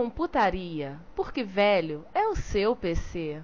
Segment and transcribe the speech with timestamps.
[0.00, 3.42] Retrocomputaria, porque velho é o seu PC.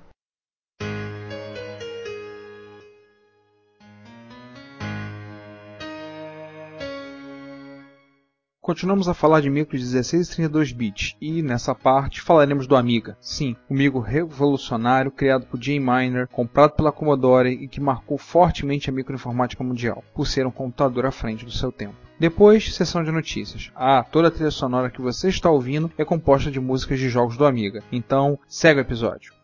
[8.58, 13.18] Continuamos a falar de micros 16 e 32 bits e nessa parte falaremos do Amiga.
[13.20, 18.88] Sim, o micro revolucionário criado por Jay Miner, comprado pela Commodore e que marcou fortemente
[18.88, 22.05] a microinformática mundial, por ser um computador à frente do seu tempo.
[22.18, 23.70] Depois, sessão de notícias.
[23.74, 27.36] Ah, toda a trilha sonora que você está ouvindo é composta de músicas de jogos
[27.36, 27.82] do Amiga.
[27.92, 29.34] Então, segue o episódio.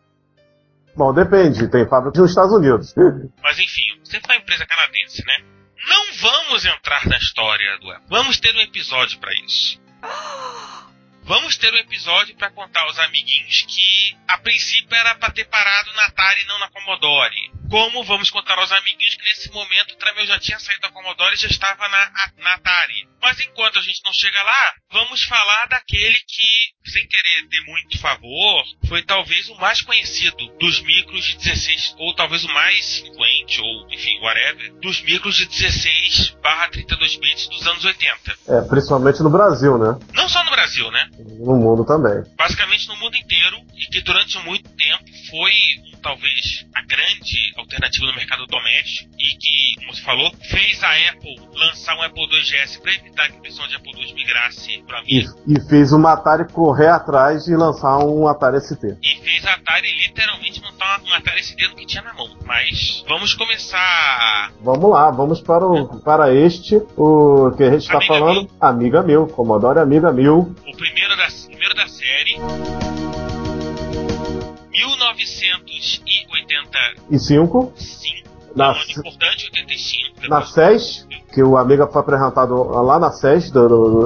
[0.95, 2.93] Bom, depende, tem fábrica nos Estados Unidos.
[3.41, 5.43] Mas enfim, você foi uma empresa canadense, né?
[5.87, 8.07] Não vamos entrar na história do Apple.
[8.09, 9.81] Vamos ter um episódio para isso.
[11.25, 15.89] Vamos ter um episódio para contar aos amiguinhos que a princípio era para ter parado
[15.93, 17.51] na Atari e não na Commodore.
[17.69, 21.33] Como vamos contar aos amiguinhos que nesse momento o Tramel já tinha saído da Commodore
[21.33, 23.07] e já estava na, na Atari.
[23.21, 27.97] Mas enquanto a gente não chega lá, vamos falar daquele que, sem querer ter muito
[27.99, 33.61] favor, foi talvez o mais conhecido dos micros de 16, ou talvez o mais influente,
[33.61, 38.37] ou enfim, whatever, dos micros de 16 barra 32 bits dos anos 80.
[38.49, 39.97] É, principalmente no Brasil, né?
[40.13, 41.09] Não só no Brasil, né?
[41.17, 42.23] No mundo também.
[42.35, 45.53] Basicamente no mundo inteiro, e que durante muito tempo foi
[46.03, 51.35] talvez a grande alternativa no mercado doméstico e que, como você falou, fez a Apple
[51.55, 55.23] lançar um Apple IIgs para evitar que o pessoal de Apple II migrasse para E,
[55.23, 55.33] mim.
[55.47, 58.97] e fez uma Atari correr atrás e lançar um Atari ST.
[59.01, 62.29] E fez a Atari literalmente montar um Atari ST no que tinha na mão.
[62.45, 64.51] Mas vamos começar.
[64.61, 68.49] Vamos lá, vamos para, o, para este, o que a gente está falando.
[68.59, 70.53] Amiga mil, Commodore Amiga mil.
[70.67, 72.92] O primeiro da, primeiro da série.
[74.83, 76.95] 1985.
[77.09, 77.73] E cinco,
[78.55, 80.21] Na, importante, 85.
[80.29, 83.51] na depois- SES, que o Amiga foi apresentado lá na SES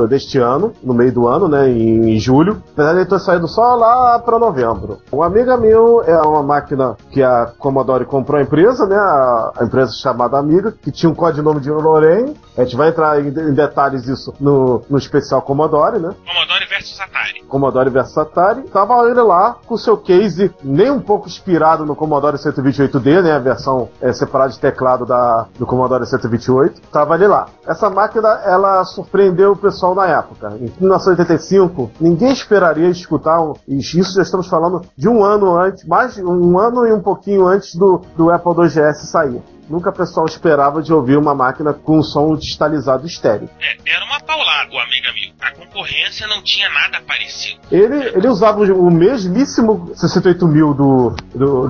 [0.09, 2.63] deste ano, no meio do ano, né, em, julho.
[2.75, 4.99] De ele ter saído só lá para novembro.
[5.11, 9.65] O Amiga 1000 é uma máquina que a Commodore comprou a empresa, né, a, a
[9.65, 12.33] empresa chamada Amiga, que tinha um codinome de Lorraine.
[12.57, 16.15] A gente vai entrar em, em detalhes disso no, no especial Commodore, né?
[16.25, 17.43] Commodore versus Atari.
[17.47, 18.61] Commodore vs Atari.
[18.63, 23.33] Tava ele lá com seu case nem um pouco inspirado no Commodore 128D, né?
[23.33, 26.81] A versão é, separada de teclado da, do Commodore 128.
[26.91, 27.47] Tava ele lá.
[27.65, 30.57] Essa máquina, ela surpreendeu o pessoal na época.
[30.59, 36.15] Em 1985, ninguém esperaria escutar, e isso já estamos falando de um ano antes, mais
[36.15, 39.41] de um ano e um pouquinho antes do, do Apple IIgs sair.
[39.69, 43.49] Nunca o pessoal esperava de ouvir uma máquina com um som digitalizado estéreo.
[43.59, 44.57] É, era uma paulada
[44.87, 45.33] Amiga 1000.
[45.41, 47.59] A concorrência não tinha nada parecido.
[47.71, 51.67] Ele, ele usava o mesmíssimo 68 mil do, do,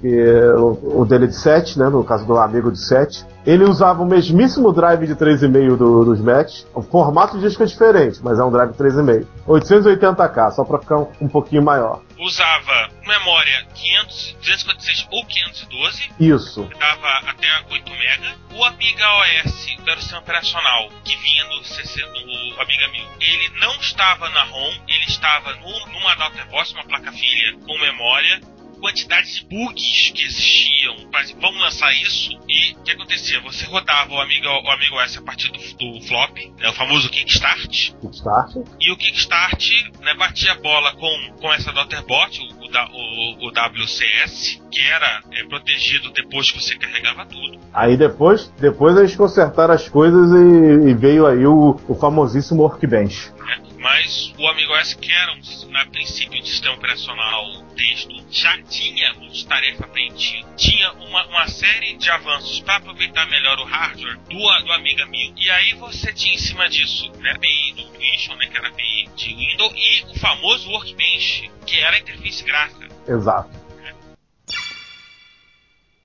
[0.00, 3.26] que é o, o dele de 7, né, no caso do amigo de 7.
[3.46, 6.66] Ele usava o mesmíssimo drive de 3,5 do, dos Macs.
[6.74, 9.26] O formato de disco é diferente, mas é um drive 3,5.
[9.48, 12.00] 880k, só para ficar um, um pouquinho maior.
[12.18, 16.10] Usava memória 500, 256 ou 512.
[16.18, 16.68] Isso.
[16.68, 18.38] que dava até 8 MB.
[18.54, 23.74] O Amiga OS, do sistema operacional, que vinha no, CC, no Amiga 1000, ele não
[23.76, 28.40] estava na ROM, ele estava no, numa Daughterbox, uma placa filha com memória.
[28.80, 32.30] Quantidade de bugs que existiam, mas vamos lançar isso.
[32.48, 33.40] E o que acontecia?
[33.42, 37.10] Você rodava o Amiga, o Amiga OS a partir do, do flop, né, o famoso
[37.10, 38.56] Kickstart, Kickstart.
[38.80, 39.68] e o Kickstart
[40.00, 45.22] né, batia a bola com, com essa Daughter-Bot, o, o, o- o WCS, que era
[45.32, 47.58] é, protegido depois que você carregava tudo.
[47.72, 53.30] Aí depois, depois eles consertaram as coisas e, e veio aí o, o famosíssimo Workbench.
[53.38, 53.67] né.
[53.78, 59.86] Mas o Amigo que era, um, na princípio, um sistema operacional texto, já tinha multitarefa
[59.86, 65.06] preenchido, tinha uma, uma série de avanços para aproveitar melhor o hardware do, do Amiga
[65.06, 68.58] 1000, e aí você tinha em cima disso né, a API do Twintion, né, que
[68.58, 72.88] era a API de Windows, e o famoso Workbench, que era a interface gráfica.
[73.06, 73.57] Exato.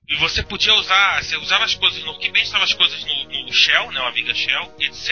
[0.06, 3.52] E você podia usar, você usava as coisas no Workbench, usava as coisas no, no
[3.52, 5.10] Shell, né, o Amiga Shell, etc.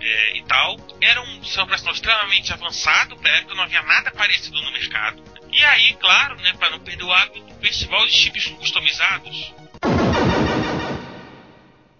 [0.00, 0.76] é, e tal.
[1.00, 5.22] Era um sistema operacional extremamente avançado, pra época não havia nada parecido no mercado.
[5.50, 9.54] E aí, claro, né, para não perder o hábito, o festival de chips customizados,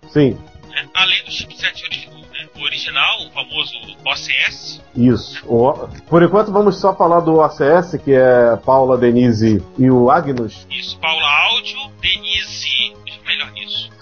[0.08, 0.38] Sim,
[0.68, 3.72] né, além do chipset ori- né, o original, o famoso
[4.04, 5.44] OCS, isso.
[5.46, 10.66] O- por enquanto vamos só falar do ACS, que é Paula, Denise e o Agnus.
[10.70, 12.17] isso, Paula Áudio, Denise,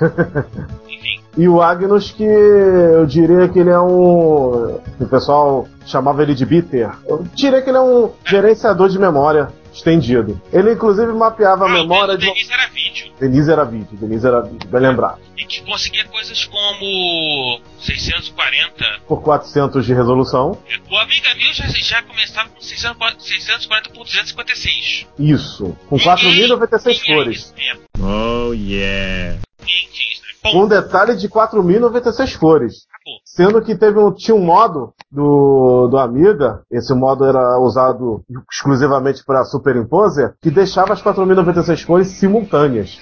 [1.39, 4.81] E o Agnus, que eu diria que ele é um.
[4.99, 6.91] O pessoal chamava ele de bitter.
[7.07, 10.41] Eu diria que ele é um gerenciador de memória estendido.
[10.51, 12.25] Ele, inclusive, mapeava a ah, memória o de.
[12.25, 13.13] Denise era vídeo.
[13.21, 15.19] Denise era vídeo, Denise era vídeo, bem lembrar.
[15.37, 19.01] E que conseguia coisas como 640.
[19.07, 20.59] Por 400 de resolução.
[20.91, 25.07] O Amiga Mil já, já começava com 640 640 por 256.
[25.19, 25.77] Isso.
[25.87, 27.55] Com Ninguém 4.096 tinha cores.
[28.01, 29.39] Oh yeah.
[30.53, 32.87] Com um detalhe de 4.096 cores.
[33.25, 39.25] Sendo que teve um, tinha um modo do, do Amiga, esse modo era usado exclusivamente
[39.25, 42.99] para Superimposer, que deixava as 4.096 cores simultâneas.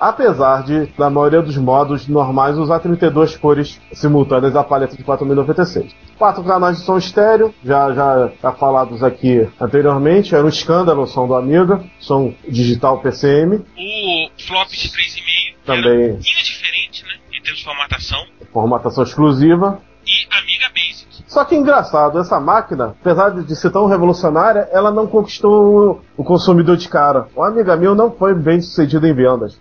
[0.00, 5.94] Apesar de, na maioria dos modos normais, usar 32 cores simultâneas da paleta de 4096.
[6.16, 11.06] Quatro canais de som estéreo, já, já, já falados aqui anteriormente, era um escândalo o
[11.06, 15.39] som do Amiga, som digital PCM, O flop de 3,5 era um
[15.74, 17.12] também pouquinho diferente, né?
[17.32, 18.26] Em termos de formatação.
[18.52, 21.24] formatação exclusiva, E Amiga Basic.
[21.26, 26.76] Só que engraçado, essa máquina, apesar de ser tão revolucionária, ela não conquistou o consumidor
[26.76, 27.28] de cara.
[27.36, 29.56] O Amiga Mil não foi bem sucedido em vendas.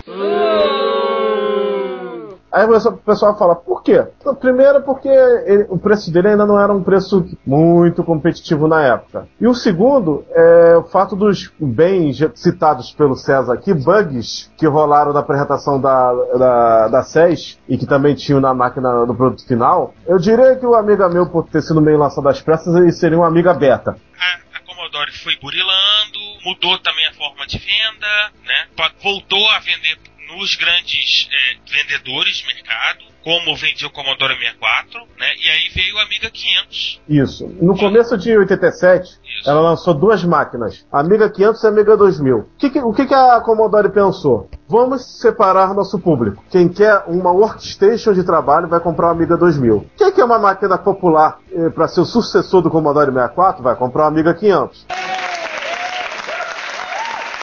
[2.52, 4.06] Aí o pessoal fala, por quê?
[4.20, 8.82] Então, primeiro porque ele- o preço dele ainda não era um preço muito competitivo na
[8.84, 9.28] época.
[9.40, 11.52] E o segundo é o fato dos
[12.12, 17.78] já citados pelo César aqui, bugs que rolaram na apresentação da, da, da SES e
[17.78, 19.94] que também tinham na máquina do produto final.
[20.08, 23.18] Eu diria que o Amiga Meu, por ter sido meio lançado às pressas, ele seria
[23.18, 23.96] um Amiga Beta.
[24.66, 28.68] Commodore foi burilando, mudou também a forma de venda, né?
[29.04, 29.98] Voltou a vender
[30.38, 35.28] nos grandes eh, vendedores de mercado, como vendia o Commodore 64, né?
[35.44, 37.02] E aí veio o Amiga 500.
[37.10, 37.48] Isso.
[37.62, 39.20] No começo de 87, Isso.
[39.50, 42.38] ela lançou duas máquinas, Amiga 500 e Amiga 2000.
[42.38, 44.50] O que, que- o que, que a Commodore pensou?
[44.68, 46.44] Vamos separar nosso público.
[46.50, 49.90] Quem quer uma workstation de trabalho vai comprar o Amiga 2000.
[49.98, 51.40] Quem quer uma máquina popular
[51.76, 54.86] para ser o sucessor do Commodore 64 vai comprar o Amiga 500.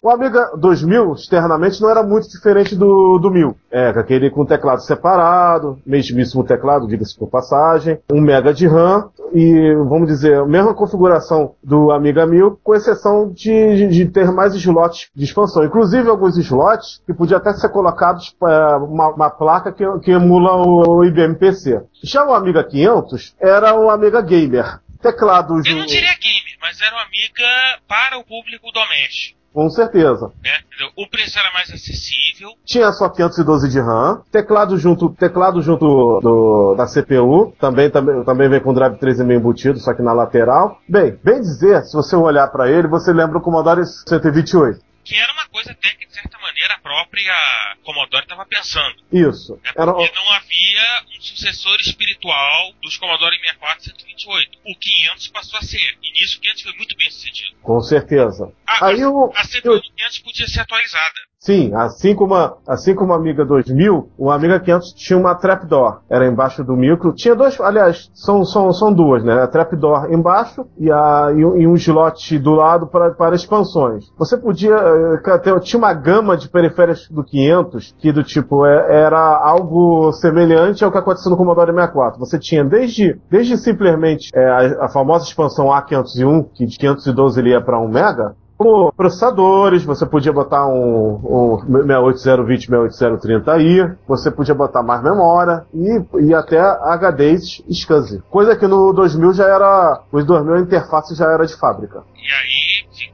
[0.07, 3.57] O Amiga 2000, externamente, não era muito diferente do, do 1000.
[3.73, 9.75] É, aquele com teclado separado, mesmíssimo teclado, diga-se por passagem, 1 mega de RAM e,
[9.75, 15.09] vamos dizer, a mesma configuração do Amiga 1000, com exceção de, de- ter mais slots
[15.13, 15.65] de expansão.
[15.65, 20.55] Inclusive alguns slots que podiam até ser colocados para uma, uma placa que, que emula
[20.55, 21.83] o, o IBM PC.
[22.05, 24.79] Já o Amiga 500 era o Amiga Gamer.
[25.03, 25.67] Teclados...
[25.67, 29.36] Eu não diria gamer, mas era uma amiga para o público doméstico.
[29.57, 30.31] Com certeza.
[30.37, 30.93] Entendeu?
[30.99, 32.51] O preço era mais acessível.
[32.63, 38.51] Tinha só 512 de RAM, teclado junto, teclado junto do, da CPU, também, também, também
[38.51, 40.79] vem com drive 3,5 embutido, só que na lateral.
[40.87, 44.79] Bem, bem dizer, se você olhar para ele, você lembra o Commodore 128.
[45.03, 48.97] Que era uma coisa até que, de certa maneira, a própria Commodore estava pensando.
[49.13, 49.55] Isso.
[49.65, 49.73] Né?
[49.77, 54.59] Era, Porque não havia um sucessor espiritual dos Commodore 64 e 128.
[54.65, 55.99] O 500 passou a ser.
[56.03, 57.57] E nisso o 500 foi muito bem sucedido.
[57.63, 58.53] com certeza.
[58.67, 61.15] A, Aí o, a CPU do 500 podia ser atualizada.
[61.47, 66.01] Sim, assim como a, assim como a Amiga 2000, o Amiga 500 tinha uma trapdoor.
[66.11, 67.13] Era embaixo do micro.
[67.13, 69.33] Tinha dois, aliás, são, são, são duas, né?
[69.45, 74.07] A trapdoor embaixo e, a, e, um- e um slot do lado para, para expansões.
[74.19, 79.03] Você podia eh, ter, tinha uma gama de periféricos do 500 que do tipo é-
[79.05, 82.19] era algo semelhante ao que aconteceu no Commodore 64.
[82.19, 84.49] Você tinha desde, desde simplesmente eh,
[84.81, 89.85] a, a famosa expansão A501, que de 512 ele ia para 1 mega, como processadores,
[89.85, 96.59] você podia botar um, um 68020, 68030i, você podia botar mais memória e, e até
[96.59, 98.23] HDs SCSI.
[98.31, 102.03] Coisa que no 2000 já era, os 2000 a interface já era de fábrica.
[102.17, 102.66] E aí,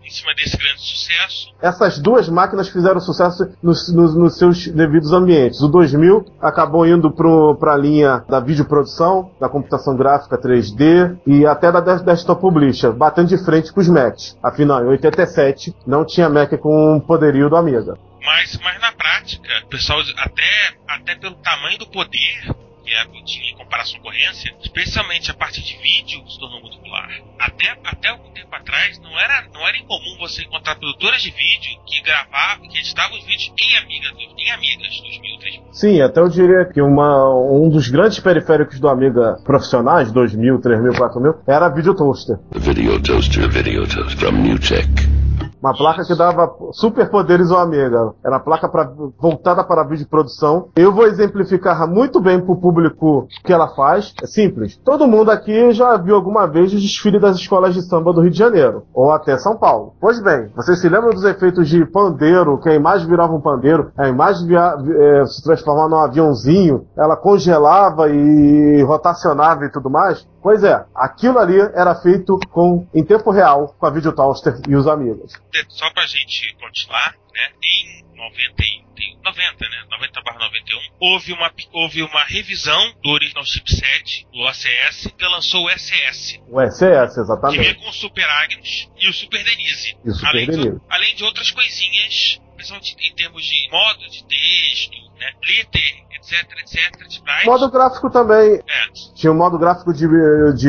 [0.05, 5.13] em cima desse grande sucesso, Essas duas máquinas fizeram sucesso nos, nos- nos seus devidos
[5.13, 5.61] ambientes.
[5.61, 7.11] O 2000 acabou indo
[7.57, 12.93] para a linha da videoprodução, da computação gráfica 3D e até da des- desktop publisher,
[12.93, 14.37] batendo de frente com os Macs.
[14.43, 17.97] Afinal, em 87 não tinha Mac com o poderio do Amiga.
[18.25, 20.43] mas, mas na prática, o pessoal, até,
[20.89, 25.35] até pelo tamanho do poder, que a Apple tinha em comparação à concorrência, especialmente a
[25.35, 27.09] parte de vídeo, se tornou muito popular.
[27.39, 31.81] Até, até algum tempo atrás, não era, não era incomum você encontrar produtoras de vídeo
[31.87, 34.09] que gravavam, que editavam os vídeos em, amiga,
[34.39, 35.63] em Amigas 2000, 3000.
[35.73, 40.93] Sim, até eu diria que uma, um dos grandes periféricos do Amiga profissionais, 2000, 3000,
[40.95, 42.39] 4000, era a Video Toaster.
[42.55, 45.22] Video toaster, video toaster from Newtek.
[45.63, 48.13] Uma placa que dava superpoderes ao Amiga.
[48.25, 50.69] Era placa pra, voltada para vídeo produção.
[50.75, 54.13] Eu vou exemplificar muito bem para o público o que ela faz.
[54.21, 54.77] É simples.
[54.85, 58.33] Todo mundo aqui já viu alguma vez o desfile das escolas de samba do Rio
[58.33, 58.83] de Janeiro.
[58.93, 59.95] Ou até São Paulo.
[60.01, 63.93] Pois bem, vocês se lembram dos efeitos de pandeiro, que a imagem virava um pandeiro,
[63.97, 70.27] a imagem via, eh, se transformava num aviãozinho, ela congelava e rotacionava e tudo mais?
[70.43, 74.75] Pois é, aquilo ali era feito com, em tempo real com a Video Toaster e
[74.75, 75.41] os amigos.
[75.69, 77.53] Só pra gente continuar, né?
[77.63, 79.85] Em 90, e- 90 né?
[79.91, 85.65] 90 barra 91, houve uma, houve uma revisão do original chipset, do OCS, que lançou
[85.67, 87.75] o SS, O SS, que vinha exatamente.
[87.75, 89.97] com o Super Agnes e o Super Denise.
[90.05, 90.71] E o Super além, Denise.
[90.71, 95.33] De, além de outras coisinhas, principalmente em termos de modo de texto, né?
[95.43, 97.47] Glitter, etc, etc, de sprite.
[97.47, 98.55] Modo gráfico também.
[98.55, 100.07] É, Tinha um modo gráfico de,
[100.55, 100.69] de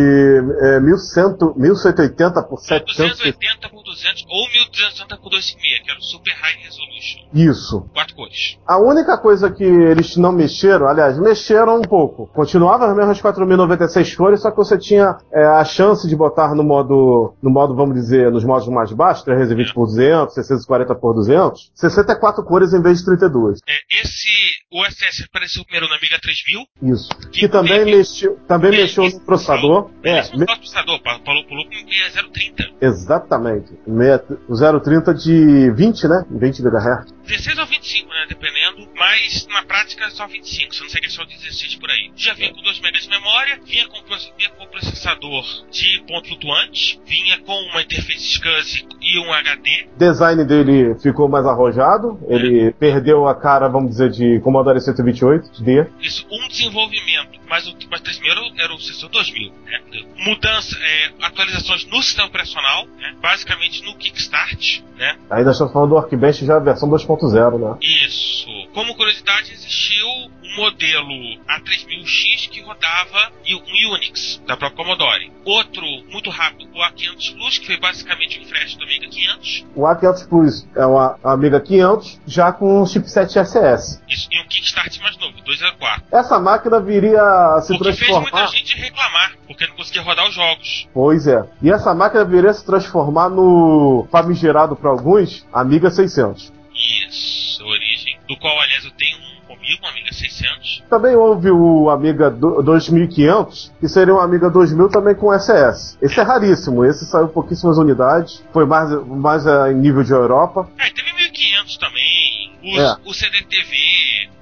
[0.61, 2.97] é, 1100, 1180 por 700.
[2.97, 7.19] 280 por 200 ou 1280 por 256, que era o Super High Resolution.
[7.33, 7.89] Isso.
[7.93, 8.57] Quatro cores.
[8.65, 12.27] A única coisa que eles não mexeram, aliás, mexeram um pouco.
[12.27, 16.63] Continuava as mesmas 4096 cores, só que você tinha é, a chance de botar no
[16.63, 21.71] modo, no modo, vamos dizer, nos modos mais baixos, 320 por 200, 640 por 200,
[21.75, 23.59] 64 cores em vez de 32.
[23.67, 24.27] É, esse,
[24.71, 26.65] o SS apareceu primeiro na Amiga 3000.
[26.93, 27.09] Isso.
[27.31, 29.91] Que também mexeu, também mexeu no processador.
[30.03, 32.71] É, Esse me- é o processador, pa- pulou, pulou com 6030.
[32.81, 33.71] exatamente.
[33.85, 36.25] Meia- O 030 de 20, né?
[36.31, 37.11] 20 MHz.
[37.25, 38.25] 16 ou 25, né?
[38.29, 38.89] Dependendo.
[38.95, 42.11] Mas na prática é só 25, se não sei que é só 16 por aí.
[42.15, 44.01] Já vinha com 2 MB de memória, vinha com,
[44.37, 49.87] vinha com processador de ponto flutuante, vinha com uma interface SCSI e um HD.
[49.97, 52.19] Design dele ficou mais arrojado.
[52.27, 55.87] Ele perdeu a cara, vamos dizer, de Commodore 128D.
[56.01, 59.79] Isso, um desenvolvimento, mas o mas 3000 era, o- era o sensor 2000, né?
[60.25, 63.13] Mudança, é, atualizações no sistema operacional, né?
[63.21, 65.15] Basicamente no Kickstart, né?
[65.29, 67.77] Ainda estamos falando do Arcbench já versão 2.0, né?
[67.81, 68.47] Isso.
[68.73, 70.07] Como curiosidade, existiu
[70.53, 75.31] um modelo A3000X que rodava um Unix da própria Commodore.
[75.45, 79.65] Outro, muito rápido, o A500 Plus, que foi basicamente um flash do Amiga 500.
[79.75, 84.01] O A500 Plus é uma Amiga 500, já com um chipset SS.
[84.07, 86.03] Isso, e um Kickstart mais novo, 204.
[86.11, 88.31] Essa máquina viria a se O que fez transformar.
[88.31, 90.87] muita gente reclamar, porque não conseguia rodar os jogos.
[90.93, 91.43] Pois é.
[91.61, 96.51] E essa máquina viria a se transformar no famigerado para alguns Amiga 600.
[96.73, 99.32] Isso, origem, do qual, aliás, eu tenho um
[99.81, 100.83] um Amiga 600.
[100.89, 105.97] Também houve o Amiga do- 2500, que seria um Amiga 2000 também com SS.
[106.01, 110.67] Esse é raríssimo, esse saiu pouquíssimas unidades, foi mais, mais eh, em nível de Europa.
[110.77, 112.95] É, teve 1500 também, os, É.
[113.05, 113.73] o CDTV,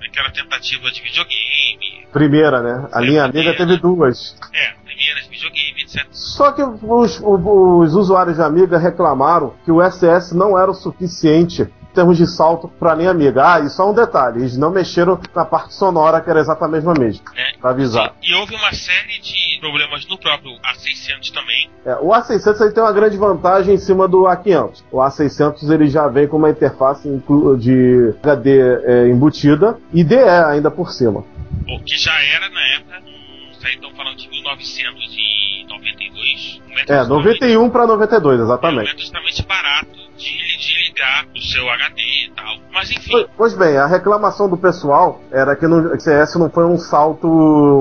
[0.07, 2.89] aquela tentativa de videogame, Primeira, né?
[2.91, 4.35] A linha a Amiga teve duas.
[4.53, 6.05] é, primeiras videogame, etc.
[6.11, 10.73] Só que os, o- os usuários de Amiga reclamaram que o SS não era o
[10.73, 13.53] suficiente termos de salto para a linha Amiga.
[13.55, 16.93] Ah, e só um detalhe, eles não mexeram na parte sonora, que era exatamente a
[16.93, 17.51] mesma, né?
[17.59, 18.13] pra avisar.
[18.21, 21.69] E houve uma série de problemas no próprio A600 também.
[21.85, 24.83] É, o A600 ele tem uma grande vantagem em cima do A500.
[24.91, 27.07] O A600 ele já vem com uma interface
[27.59, 31.23] de HD é, embutida e DE ainda por cima.
[31.69, 32.95] O que já era na época,
[33.63, 36.61] aí estão falando de 1992.
[36.67, 38.85] Um É, extremamente- 91 para 92, é um exatamente.
[38.85, 40.00] método extremamente barato
[41.01, 42.57] ligar o seu HD e tal.
[42.71, 46.77] Mas enfim, Pois- bem, a reclamação do pessoal era que no CS não foi um
[46.77, 47.27] salto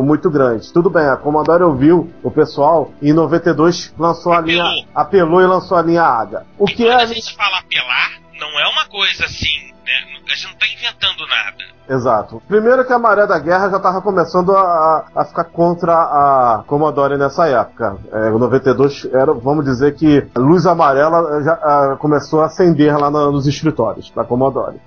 [0.04, 0.72] muito grande.
[0.72, 4.62] Tudo bem, a Commodore ouviu o pessoal e em 92 lançou a linha.
[4.62, 4.84] Apelou.
[4.94, 6.46] apelou e lançou a linha AGA.
[6.58, 6.94] O e que é.
[6.94, 10.20] a gente fala apelar, não é uma coisa assim, né?
[10.26, 11.64] A gente não tá inventando nada.
[11.90, 12.40] Exato.
[12.46, 17.18] Primeiro que a maré da guerra já estava começando a, a ficar contra a Commodore
[17.18, 17.96] nessa época.
[18.12, 22.96] É, o 92 era, vamos dizer que a luz amarela já ah, começou a acender
[22.96, 24.80] lá nos escritórios da Commodore.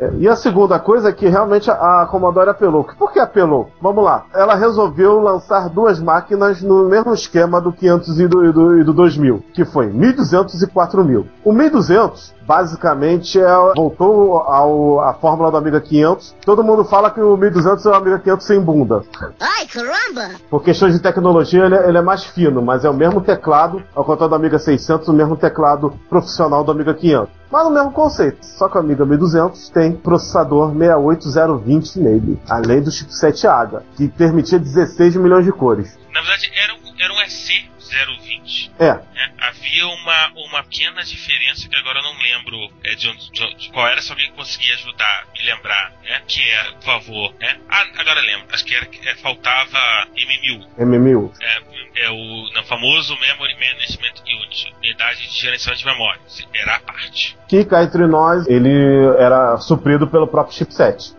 [0.00, 2.84] É, E a segunda coisa é que realmente a a Commodore apelou.
[2.98, 3.68] Por que apelou?
[3.82, 4.24] Vamos lá.
[4.34, 8.84] Ela resolveu lançar duas máquinas no mesmo esquema do 500 e do, e do, e
[8.84, 11.26] do 2000, que foi 1200 e 4000.
[11.44, 16.34] O 1200 basicamente é, voltou ao, à fórmula do Amiga 500.
[16.44, 19.04] Todo mundo fala que o 1200 é o Amiga 500 sem bunda.
[19.38, 20.34] Ai, caramba!
[20.50, 23.80] Por questões de tecnologia, ele, é, ele é mais fino, mas é o mesmo teclado,
[23.94, 27.28] ao contrário do Amiga 600, o mesmo teclado profissional do Amiga 500.
[27.52, 32.90] Mas no mesmo conceito, só que o Amiga 1200 tem processador 68020 nele, além do
[32.90, 35.96] chipset AGA, que permitia 16 milhões de cores.
[36.12, 38.70] Na verdade, era um, era um SC020 antes.
[38.78, 38.86] É.
[38.86, 39.30] é.
[39.38, 43.70] havia uma, uma pequena diferença que agora eu não lembro é, de, onde, de, de,
[43.70, 46.20] qual era, se alguém conseguia ajudar, me lembrar, né?
[46.26, 47.56] Que é, por favor, né?
[47.68, 48.46] Ah, agora lembro.
[48.52, 49.78] Acho que era, é, faltava
[50.14, 50.66] MMU.
[50.78, 51.32] MMU.
[51.40, 56.20] É, é o não, famoso Memory Management Unit, Unidade de Gerenciamento de Memória.
[56.54, 57.36] Era a parte.
[57.48, 58.70] Que, cá entre nós, ele
[59.18, 61.14] era suprido pelo próprio chipset.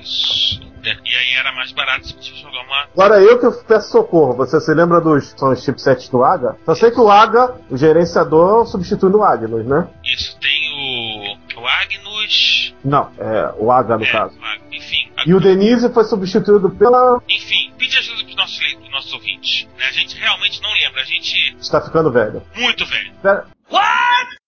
[0.00, 0.61] Isso.
[0.84, 2.82] É, E aí era mais barato se você jogar uma.
[2.92, 6.56] Agora eu que peço socorro, você se lembra dos são os chipsets do AGA?
[6.64, 9.88] Só sei que o AGA, o gerenciador, substitui o Agnus, né?
[10.04, 12.74] Isso tem o, o Agnus.
[12.84, 14.34] Não, é o AGA no é, caso.
[14.38, 15.10] o enfim.
[15.16, 17.20] a- E o Denise foi substituído pela.
[17.28, 19.68] Enfim, pede ajuda pros nossos, le- pros nossos ouvintes.
[19.78, 19.84] né?
[19.88, 22.42] A gente realmente não lembra, a gente Está ficando velho.
[22.56, 23.12] muito velho.
[23.22, 23.46] Pera-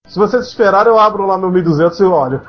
[0.06, 2.40] Se vocês esperarem, eu abro lá meu 1200 e olho.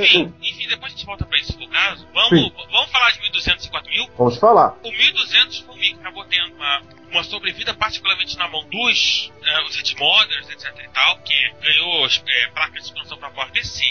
[0.00, 2.06] Enfim, enfim, depois a gente volta pra isso se for o caso.
[2.18, 2.52] Vamos, Sim.
[2.72, 4.06] vamos falar de 1200 e 4000?
[4.18, 4.74] Vamos falar.
[4.82, 6.82] O 1200 foi um mico que acabou tendo uma,
[7.12, 12.50] uma sobrevida particularmente na mão dos eh, os Edmoders, etc e tal, que ganhou eh,
[12.52, 13.84] placas de expansão pra Core PC.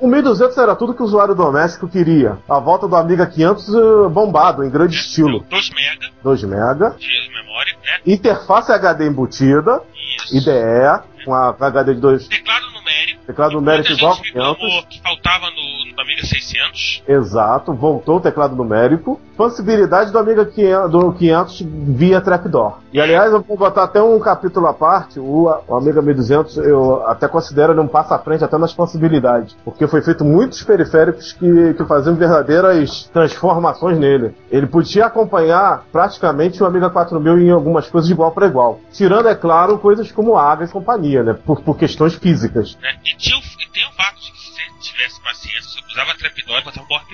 [0.00, 2.38] O 1200 era tudo que o usuário doméstico queria.
[2.48, 5.44] A volta do Amiga 500 eh, bombado, em grande estilo.
[5.50, 6.96] 2 mega 2 MB.
[6.98, 8.00] de memória, né?
[8.06, 9.82] Interface HD embutida.
[10.16, 10.36] Isso.
[10.38, 11.09] IDE.
[11.24, 12.28] Com a HD de 2.
[12.28, 13.24] Teclado numérico.
[13.26, 14.56] Teclado numérico igual gente 500.
[14.56, 17.02] reclamou que faltava no, no Amiga 600.
[17.06, 19.20] Exato, voltou o teclado numérico.
[19.40, 22.80] Possibilidade do Amiga 500, do 500 via trapdoor.
[22.92, 25.18] E aliás, eu vou botar até um capítulo à parte.
[25.18, 29.56] O, o Amiga 1200 eu até considero ele um passo à frente até nas possibilidades.
[29.64, 34.36] Porque foi feito muitos periféricos que, que faziam verdadeiras transformações nele.
[34.50, 38.78] Ele podia acompanhar praticamente o Amiga 4000 em algumas coisas de igual para igual.
[38.92, 41.32] Tirando, é claro, coisas como AGA e companhia, né?
[41.32, 42.76] Por, por questões físicas.
[42.82, 42.90] Né?
[43.06, 46.64] E, tinha, e tem o fato de que se tivesse paciência, você usava trapdoor e
[46.64, 47.04] botava um Power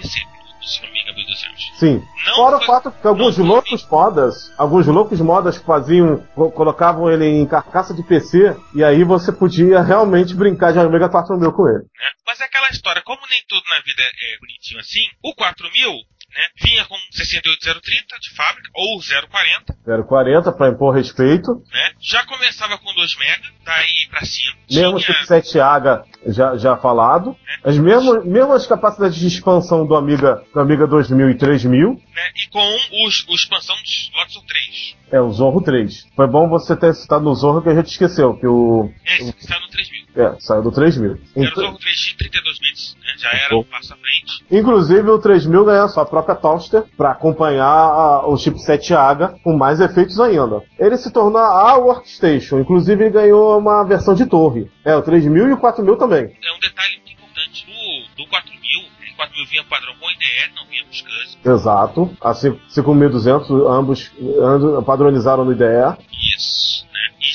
[0.66, 1.78] PC no seu Amiga 1200.
[1.78, 2.02] Sim.
[2.26, 6.50] Não Fora foi- o fato que alguns não loucos modas, alguns loucos modas faziam, co-
[6.50, 11.52] colocavam ele em carcaça de PC, e aí você podia realmente brincar de Amiga 4000
[11.52, 11.78] com ele.
[11.78, 12.08] né?
[12.26, 16.42] Mas é aquela história, como nem tudo na vida é bonitinho assim, o 4000 né,
[16.60, 19.74] vinha com 68030 de fábrica, ou 040,
[20.06, 21.62] 040 para impor respeito.
[21.72, 21.92] né?
[22.00, 24.54] Já começava com 2 MB, daí pra cima.
[24.70, 27.36] Mesmo tinha, chipset AGA já, já falado.
[27.64, 31.90] As mesmas, mesmas capacidades de expansão do Amiga, do Amiga 2000 e 3000.
[31.90, 31.96] né,
[32.36, 34.96] e com os, o expansão dos lotes 3.
[35.12, 36.06] É o Zorro 3.
[36.16, 38.90] Foi bom você ter citado no Zorro que a gente esqueceu, que o.
[39.04, 40.06] Esse que está no 3000.
[40.16, 41.18] É, saiu do 3000.
[41.36, 44.44] Era o Zorro 3G 32 bits, né, já era um passo à frente.
[44.50, 49.78] Inclusive o 3000 ganha sua própria Toaster para acompanhar a- o chipset AGA com mais
[49.78, 50.62] efeitos ainda.
[50.78, 54.70] Ele se tornou a Workstation, inclusive ele ganhou uma versão de torre.
[54.84, 56.24] É, o 3000 e o 4000 também.
[56.24, 57.66] É um detalhe muito importante.
[57.66, 58.80] Do, do 4000,
[59.12, 61.38] o 4000 vinha padrão com IDE, não vinha com SCSI.
[61.44, 62.02] Exato.
[62.02, 65.96] O 1200, ambos ambos padronizaram no IDE.
[66.36, 66.75] Isso,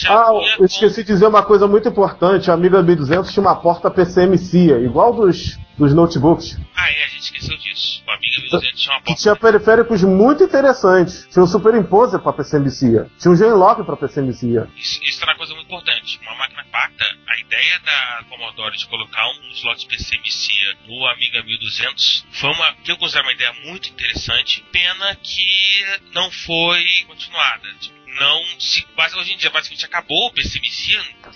[0.08, 2.50] Ah, eu com- esqueci de dizer uma coisa muito importante.
[2.50, 6.58] A Amiga 1200 tinha uma porta PCMCIA, igual dos, dos notebooks.
[6.76, 8.02] Ah, é, a gente esqueceu disso.
[8.08, 9.22] O Amiga 1200 tinha uma Que porta.
[9.22, 11.28] tinha periféricos muito interessantes.
[11.32, 13.08] Tinha um Superimposer para PCMCIA.
[13.20, 14.68] Tinha um Genlock para PCMCIA.
[14.78, 16.20] Isso, isso era uma coisa muito importante.
[16.24, 21.44] Uma máquina compacta, a ideia da Commodore de colocar um slot PC MCIA no Amiga
[21.44, 24.64] 1200 foi uma, que eu considero uma ideia muito interessante.
[24.72, 27.68] Pena que não foi continuada.
[27.80, 28.86] Tipo, não se.
[28.96, 30.52] Mas hoje em dia basicamente acabou o PC.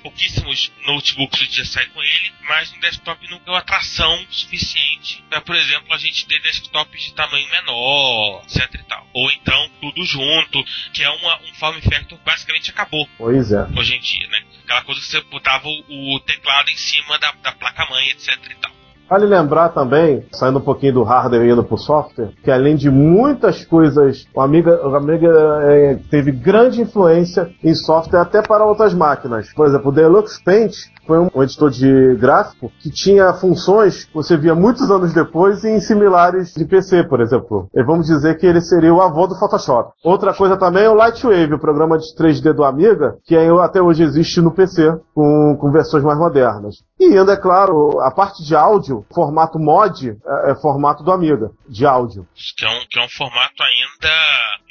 [0.02, 5.24] Pouquíssimos notebooks hoje em dia saem com ele, mas no desktop não deu atração suficiente
[5.30, 9.08] para, por exemplo, a gente ter desktops de tamanho menor, etc e tal.
[9.14, 13.68] Ou então tudo junto, que é uma, um form factor que basicamente acabou Pois é.
[13.78, 14.44] hoje em dia, né?
[14.64, 18.56] Aquela coisa que você botava o, o teclado em cima da, da placa-mãe, etc e
[18.56, 18.75] tal.
[19.10, 22.90] Vale lembrar também, saindo um pouquinho do hardware e indo pro software, que além de
[22.90, 25.30] muitas coisas, o Amiga, o Amiga
[25.64, 29.54] é, teve grande influência em software até para outras máquinas.
[29.54, 30.74] Por exemplo, o Deluxe Paint
[31.06, 35.80] foi um editor de gráfico que tinha funções que você via muitos anos depois em
[35.80, 37.70] similares de PC, por exemplo.
[37.76, 39.92] E vamos dizer que ele seria o avô do Photoshop.
[40.04, 44.04] Outra coisa também é o Lightwave, o programa de 3D do Amiga, que até hoje
[44.04, 46.78] existe no PC com, com versões mais modernas.
[46.98, 51.52] E ainda, é claro, a parte de áudio, formato mod, é, é formato do Amiga,
[51.68, 52.26] de áudio.
[52.58, 54.16] Que é um, que é um formato ainda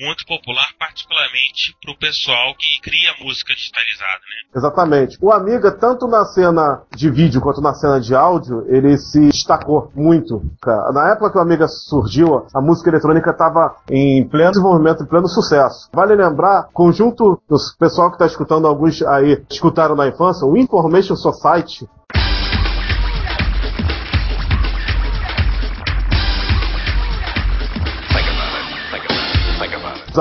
[0.00, 4.50] muito popular, particularmente pro pessoal que cria música digitalizada, né?
[4.56, 5.18] Exatamente.
[5.20, 9.92] O Amiga, tanto na cena de vídeo quanto na cena de áudio, ele se destacou
[9.94, 10.42] muito.
[10.62, 10.92] cara.
[10.92, 15.28] Na época que o Amiga surgiu, a música eletrônica estava em pleno desenvolvimento, em pleno
[15.28, 15.90] sucesso.
[15.92, 21.16] Vale lembrar, conjunto dos pessoal que está escutando, alguns aí escutaram na infância, o Information
[21.16, 21.86] Society,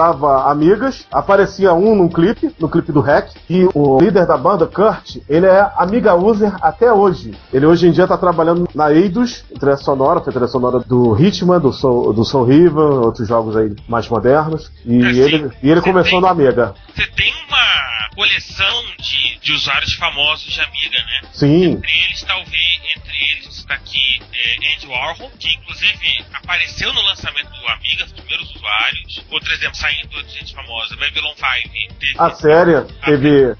[0.03, 4.65] usava amigas, aparecia um num clipe, no clipe do Hack, e o líder da banda,
[4.65, 7.35] Kurt, ele é amiga user até hoje.
[7.53, 11.59] Ele hoje em dia tá trabalhando na Eidos, trilha sonora, foi trilha sonora do Hitman,
[11.59, 15.19] do Soul, do Soul River, outros jogos aí mais modernos, e É, sim.
[15.19, 16.73] ele, e ele começou tem- no Amiga.
[16.95, 21.27] Você tem uma coleção de, de usuários famosos de Amiga, né?
[21.31, 24.12] Sim, Entre eles, talvez, entre eles está aqui
[24.43, 29.23] é, Andy Warhol, que inclusive apareceu no lançamento do Amiga, os primeiros usuários.
[29.29, 31.93] Outro exemplo, saindo de gente famosa, Babylon 5.
[31.95, 33.51] Teve a série teve...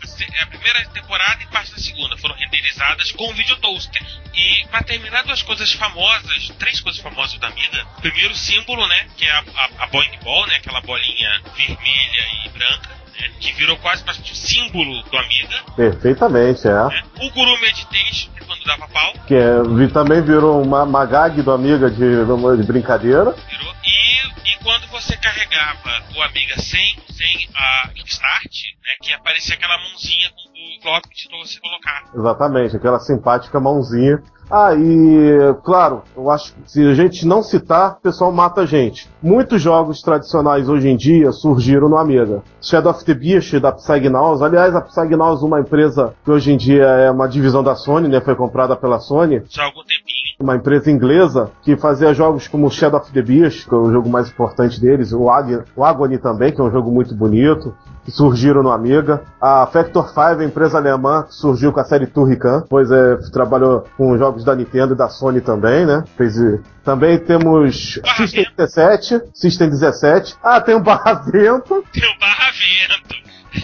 [0.42, 4.02] a primeira temporada e parte da segunda foram renderizadas com o vídeo toaster.
[4.34, 7.86] E pra terminar duas coisas famosas, três coisas famosas da Amiga.
[8.02, 12.50] Primeiro símbolo, né, que é a, a, a Boing Ball, né, aquela bolinha vermelha e
[12.50, 15.56] branca, né, que virou quase praticamente o símbolo do Amiga.
[15.76, 16.74] Perfeitamente, é.
[16.74, 17.04] Né.
[17.22, 21.42] O Guru Meditation, que é quando dava pau, Que é, também virou uma, uma gag
[21.42, 23.32] do Amiga de, de brincadeira.
[23.32, 23.74] virou.
[23.86, 28.52] E, e quando você carregava o Amiga sem, sem a Kickstart,
[28.84, 32.04] né, que aparecia aquela mãozinha com o clock pra você colocar.
[32.16, 34.22] Exatamente, aquela simpática mãozinha.
[34.56, 38.66] Ah, e claro, eu acho que se a gente não citar, o pessoal mata a
[38.68, 39.10] gente.
[39.20, 42.44] Muitos jogos tradicionais hoje em dia surgiram no Amiga.
[42.62, 46.84] Shadow of the Beast da Psygnaus, aliás, a Psygnaus uma empresa que hoje em dia
[46.84, 50.23] é uma divisão da Sony, né, foi comprada pela Sony, Já algum tempinho.
[50.40, 54.10] Uma empresa inglesa que fazia jogos como Shadow of the Beast, que é o jogo
[54.10, 58.12] mais importante deles, o, Ag o Agony também, que é um jogo muito bonito, que
[58.12, 59.22] surgiram no Amiga.
[59.42, 63.86] A Factor 5, a empresa alemã, que surgiu com a série Turrican, pois é, trabalhou
[63.98, 66.04] com jogos da Nintendo e da Sony também, né?
[66.18, 70.36] Fez, eh, também temos Barra System 17, System 17.
[70.44, 71.84] Ah, tem o Barra Vento.
[71.94, 73.03] Tem o Barra Vento.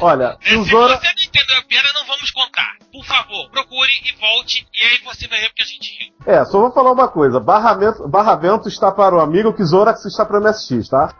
[0.02, 0.98] Olha, É, se Zora...
[0.98, 2.78] você não entendeu a piada, não vamos contar.
[2.92, 6.14] Por favor, procure e volte, e aí você vai ver porque a gente riu.
[6.26, 7.40] É, só vou falar uma coisa.
[7.40, 11.14] Barra Vento, Barra Vento está para o amigo que Zorax está para o MSX, tá?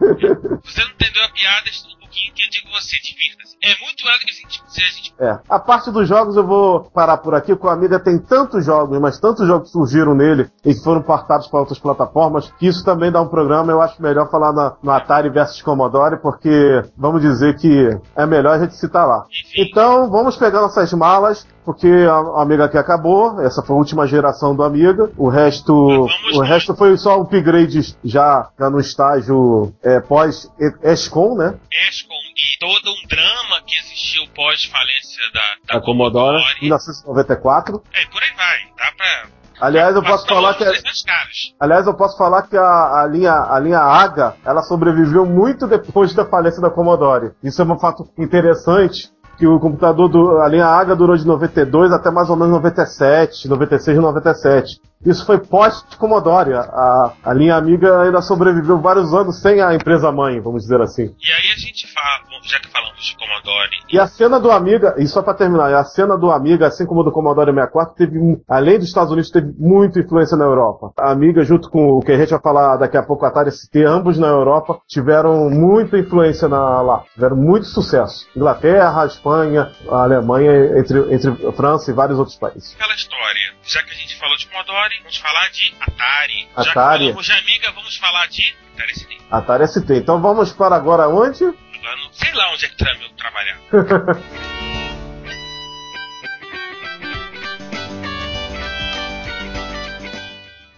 [0.00, 1.70] Você não entendeu a piada,
[2.12, 3.56] que eu digo você, divirta-se.
[3.62, 5.38] É muito melhor do que a gente, se a gente É.
[5.48, 8.98] A parte dos jogos eu vou parar por aqui, porque o Amiga tem tantos jogos,
[8.98, 13.12] mas tantos jogos surgiram nele e que foram portados para outras plataformas, que isso também
[13.12, 13.70] dá um programa.
[13.70, 18.56] Eu acho melhor falar na- no Atari versus Commodore, porque vamos dizer que é melhor
[18.56, 19.24] a gente citar lá.
[19.30, 19.68] Enfim.
[19.70, 24.06] Então, vamos pegar nossas malas, porque a a Amiga aqui acabou, essa foi a última
[24.06, 25.10] geração do Amiga.
[25.16, 26.48] O resto, Vamos o nós.
[26.48, 31.54] resto foi só upgrade já, já no estágio é, pós-ESCOM, né?
[31.88, 37.82] ESCOM e todo um drama que existiu pós-falência da, Da Commodore, 1994.
[37.92, 38.58] É, por aí vai.
[38.76, 39.42] Dá pra.
[39.60, 41.54] Aliás, eu posso falar que é 300 caras.
[41.60, 46.12] Aliás, eu posso falar que a, a linha, a linha AGA, ela sobreviveu muito depois
[46.14, 47.32] da falência da Commodore.
[47.42, 51.92] Isso é um fato interessante, que o computador, do, a linha AGA durou de 92
[51.92, 54.80] até mais ou menos 97, 96 e 97.
[55.04, 56.54] Isso foi pós-Commodore.
[56.54, 61.02] A, a linha Amiga ainda sobreviveu vários anos sem a empresa mãe, vamos dizer assim.
[61.02, 64.94] E aí a gente fala, já que falamos de Commodore, E a cena do Amiga,
[64.98, 68.78] e só pra terminar, a cena do Amiga, assim como do Commodore 64, teve, além
[68.78, 70.92] dos Estados Unidos, teve muita influência na Europa.
[70.98, 73.50] A Amiga, junto com o que a gente vai falar daqui a pouco, a Atari
[73.50, 77.04] ST, ambos na Europa, tiveram muita influência na, lá.
[77.14, 78.26] Tiveram muito sucesso.
[78.36, 82.74] Inglaterra, Espanha, a Alemanha, entre, entre a França e vários outros países.
[82.74, 83.52] aquela história.
[83.64, 86.48] Já que a gente falou de Commodore, vamos falar de Atari.
[86.56, 86.98] Já que Atari.
[87.04, 89.18] falamos de Amiga, vamos falar de Atari ST.
[89.30, 89.94] Atari ST.
[89.96, 91.44] Então vamos para agora onde?
[91.44, 93.58] Agora, não sei lá onde é que Trump trabalhar.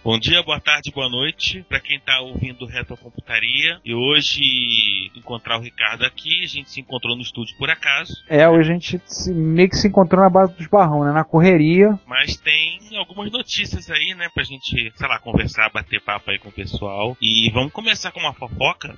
[0.03, 3.79] Bom dia, boa tarde, boa noite para quem tá ouvindo Retro Computaria.
[3.83, 8.47] E hoje encontrar o Ricardo aqui, a gente se encontrou no estúdio por acaso, É,
[8.47, 11.11] hoje a gente se- meio que se encontrou na base dos barrão, né?
[11.11, 11.99] Na correria.
[12.05, 16.49] mas tem algumas notícias aí, né, pra gente, sei lá, conversar, bater papo aí com
[16.49, 17.17] o pessoal.
[17.21, 18.95] E vamos começar com uma fofoca.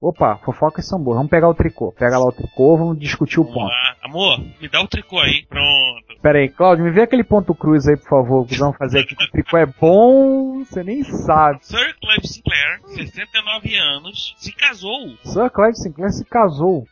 [0.00, 1.16] Opa, fofocas são boas.
[1.16, 1.92] Vamos pegar o tricô.
[1.92, 3.68] Pega lá o tricô, vamos discutir o Vamos ponto.
[3.68, 3.96] lá.
[4.04, 5.44] Amor, me dá o tricô aí.
[5.48, 6.20] Pronto.
[6.22, 8.46] Pera aí, Claudio, me vê aquele ponto cruz aí, por favor.
[8.46, 9.16] Que vamos fazer aqui.
[9.16, 11.58] que O tricô é bom, você nem sabe.
[11.62, 15.16] Sir Clive Sinclair, 69 anos, se casou.
[15.24, 16.84] Sir Clive Sinclair se casou.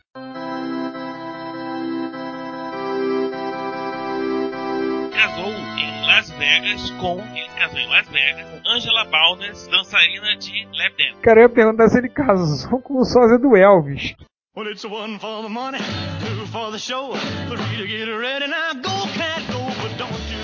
[6.37, 7.19] Vegas com.
[7.35, 11.21] Ele casou em Las Vegas Angela Balnes, dançarina de lap dance.
[11.21, 14.13] Cara, eu ia perguntar se ele casou com o sósia do Elvis.
[14.55, 17.13] Well, it's one for the money, two for the show,
[17.47, 18.47] three to get ready.
[18.47, 20.37] Now go, cat, go, but don't you.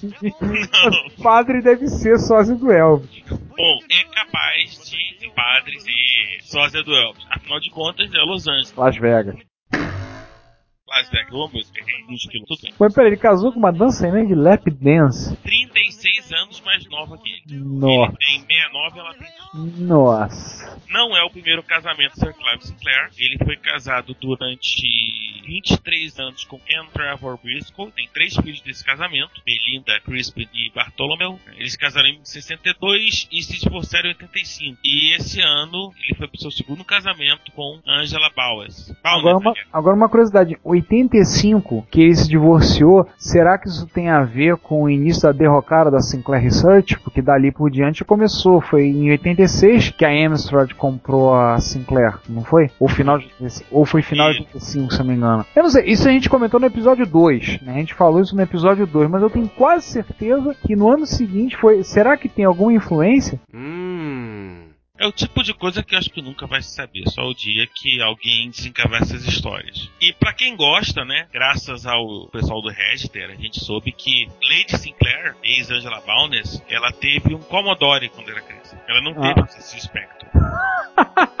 [1.18, 3.22] O padre deve ser sósia do Elvis.
[3.28, 7.26] Bom, é capaz de, de padres e sósia do Elvis.
[7.30, 8.74] Afinal de contas, é Los Angeles.
[8.76, 9.36] Las Vegas.
[10.88, 12.74] Las Vegas, uma música, tem 20 quilos, tudo bem.
[12.78, 15.36] Mas peraí, ele casou com uma dançarina de lap dance.
[15.36, 17.60] 36 anos mais nova que ele.
[17.60, 18.12] Nossa.
[18.12, 19.28] Ele tem 69, ela tem
[19.84, 20.82] Nossa.
[20.90, 23.10] não é o primeiro casamento do Sir Clive Sinclair.
[23.18, 24.80] Ele foi casado durante
[25.48, 27.90] 23 anos com Anne Trevor Briscoe.
[27.92, 31.40] Tem três filhos desse casamento: Belinda, Crispin e Bartholomew.
[31.56, 34.78] Eles se casaram em 62 e se divorciaram em 85.
[34.84, 38.92] E esse ano ele foi pro seu segundo casamento com Angela Bowers.
[39.02, 44.22] Agora uma, agora uma curiosidade, 85 que ele se divorciou, será que isso tem a
[44.22, 46.98] ver com o início da derrocada da Sinclair Research?
[47.00, 52.44] Porque dali por diante começou, foi em 86 que a Amstrad comprou a Sinclair, não
[52.44, 52.70] foi?
[52.78, 55.37] Ou final de 85, ou foi final de 85, se não me engano.
[55.54, 57.74] Eu não sei, isso a gente comentou no episódio 2, né?
[57.74, 61.06] A gente falou isso no episódio 2, mas eu tenho quase certeza que no ano
[61.06, 63.40] seguinte foi, será que tem alguma influência?
[64.98, 67.34] É o tipo de coisa que eu acho que nunca vai se saber, só o
[67.34, 69.88] dia que alguém desencavar essas histórias.
[70.00, 74.76] E pra quem gosta, né, graças ao pessoal do Register, a gente soube que Lady
[74.76, 78.76] Sinclair, ex-Angela Balnes, ela teve um Commodore quando era criança.
[78.88, 79.44] Ela não teve Ah.
[79.44, 80.28] um CC Spectrum.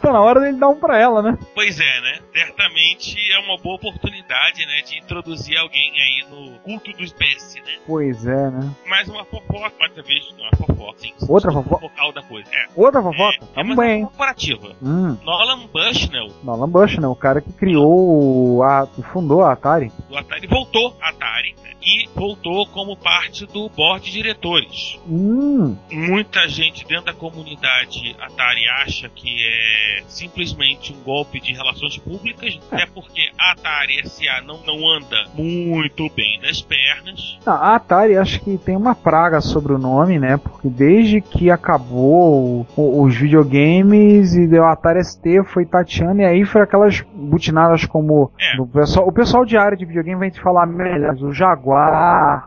[0.00, 1.36] Tá na hora dele dar um pra ela, né?
[1.54, 2.18] Pois é, né?
[2.32, 7.78] Certamente é uma boa oportunidade, né, de introduzir alguém aí no culto do espécie, né?
[7.86, 8.74] Pois é, né?
[8.86, 11.12] Mais uma fofoca, mais uma vez, não é fofoca, sim.
[11.28, 11.80] Outra fofoca?
[11.88, 12.48] focal da coisa.
[12.52, 12.63] É.
[12.76, 13.38] Outra fofoca?
[13.56, 14.00] É, é mais bem.
[14.02, 14.76] uma corporativa.
[14.82, 19.92] Hum, Nolan Bushnell, Nolan Bushnell, o cara que criou, a, que fundou a Atari.
[20.08, 24.98] do Atari, voltou à Atari né, e voltou como parte do board de diretores.
[25.08, 31.98] Hum, Muita gente dentro da comunidade Atari acha que é simplesmente um golpe de relações
[31.98, 37.38] públicas, até porque a Atari SA não, não anda muito bem das pernas.
[37.44, 40.36] Não, a Atari acho que tem uma praga sobre o nome, né?
[40.36, 46.44] Porque desde que acabou os videogames e deu a Atari ST foi tateando e aí
[46.44, 48.60] foi aquelas butinadas como É.
[48.60, 51.73] o pessoal, o pessoal de área de videogame vai te falar melhor, o Jaguar,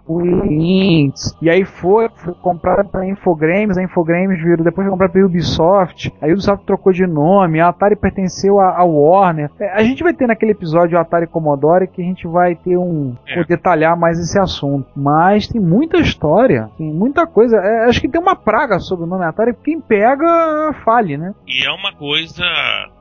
[0.08, 5.12] o Lynx, e aí foi, foi comprado pela Infogrames, a Infogrames virou depois foi comprado
[5.12, 9.50] pela Ubisoft, aí a Ubisoft trocou de nome, a Atari pertenceu à Warner.
[9.60, 12.78] É, a gente vai ter naquele episódio o Atari Commodore que a gente vai ter
[12.78, 13.44] um É.
[13.44, 14.88] detalhar mais esse assunto.
[14.96, 17.58] Mas tem muita história, tem muita coisa.
[17.58, 19.56] É, acho que tem uma praga sobre o nome Atari.
[19.63, 21.34] Quem pega, fale, né?
[21.48, 22.44] E é uma coisa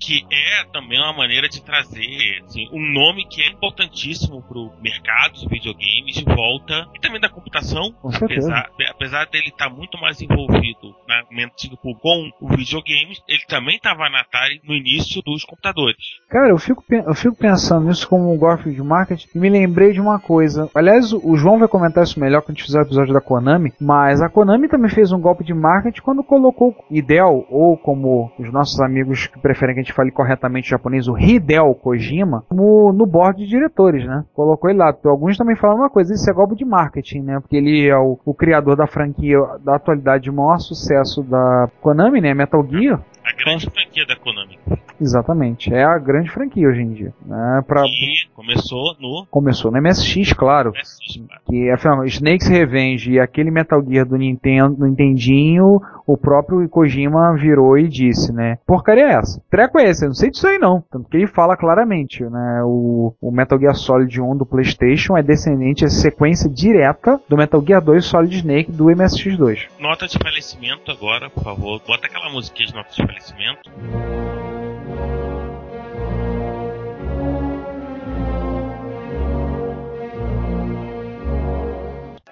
[0.01, 5.35] que é também uma maneira de trazer assim, um nome que é importantíssimo pro mercado
[5.35, 7.93] de videogames de volta e também da computação.
[8.01, 8.09] Com.
[8.09, 13.43] Apesar, apesar dele estar muito mais envolvido na mente do público com o videogame, ele
[13.49, 15.97] também estava na Atari no início dos computadores.
[16.29, 19.93] Cara, eu fico, eu fico pensando nisso como um golpe de marketing e me lembrei
[19.93, 20.71] de uma coisa.
[20.75, 23.73] Aliás, o João vai comentar isso melhor quando a gente fizer o episódio da Konami,
[23.81, 28.53] mas a Konami também fez um golpe de marketing quando colocou Hideo, ou como os
[28.53, 33.07] nossos amigos que preferem que a gente fale corretamente japonês, o Hideo Kojima, no, no
[33.07, 34.25] board de diretores, né?
[34.35, 34.95] Colocou ele lá.
[35.05, 37.41] Alguns também falam uma coisa, isso é golpe de marketing, né?
[37.41, 42.21] Porque ele é o, o criador da franquia da atualidade de maior sucesso da Konami,
[42.21, 42.35] né?
[42.35, 43.01] Metal Gear.
[43.27, 44.57] A grande franquia da Konami.
[45.01, 47.13] Exatamente, é a grande franquia hoje em dia.
[47.25, 47.63] Né?
[47.67, 50.71] Pra, Que começou no começou no MSX, claro.
[50.71, 51.23] MSX.
[51.47, 57.35] Que afinal, Snake's Revenge e aquele Metal Gear do Nintendo, do Nintendinho, o próprio Kojima
[57.37, 58.59] virou e disse, né?
[58.65, 59.43] Porcaria é essa?
[59.51, 60.05] Treco é esse?
[60.05, 60.83] Eu não sei disso aí não.
[60.91, 62.63] Tanto que ele fala claramente, né?
[62.65, 67.61] O, o Metal Gear Solid 1 do PlayStation é descendente, é sequência direta do Metal
[67.61, 69.67] Gear 2 Solid Snake do MSX2.
[69.81, 71.83] Nota de falecimento agora, por favor.
[71.87, 73.71] Bota aquela musiquinha de nota de falecimento.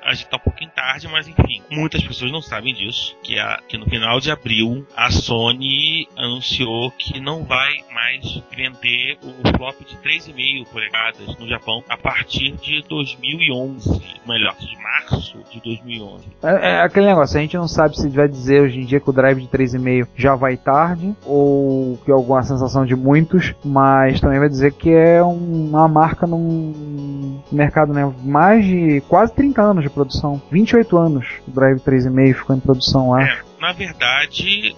[0.03, 1.63] A gente tá um pouquinho tarde, mas enfim.
[1.71, 3.17] Muitas pessoas não sabem disso.
[3.23, 9.19] Que, a, que no final de abril a Sony anunciou que não vai mais vender
[9.23, 14.03] o flop de 3,5 polegadas no Japão a partir de 2011.
[14.27, 16.25] Melhor, de março de 2011.
[16.43, 19.09] É, é aquele negócio, a gente não sabe se vai dizer hoje em dia que
[19.09, 24.21] o drive de 3,5 já vai tarde, ou que é alguma sensação de muitos, mas
[24.21, 28.11] também vai dizer que é um- uma marca num mercado, né?
[28.23, 30.41] Mais de quase 30 anos de produção.
[30.75, 33.23] 28 anos o drive 3,5 ficou em produção lá.
[33.23, 34.75] É, na verdade,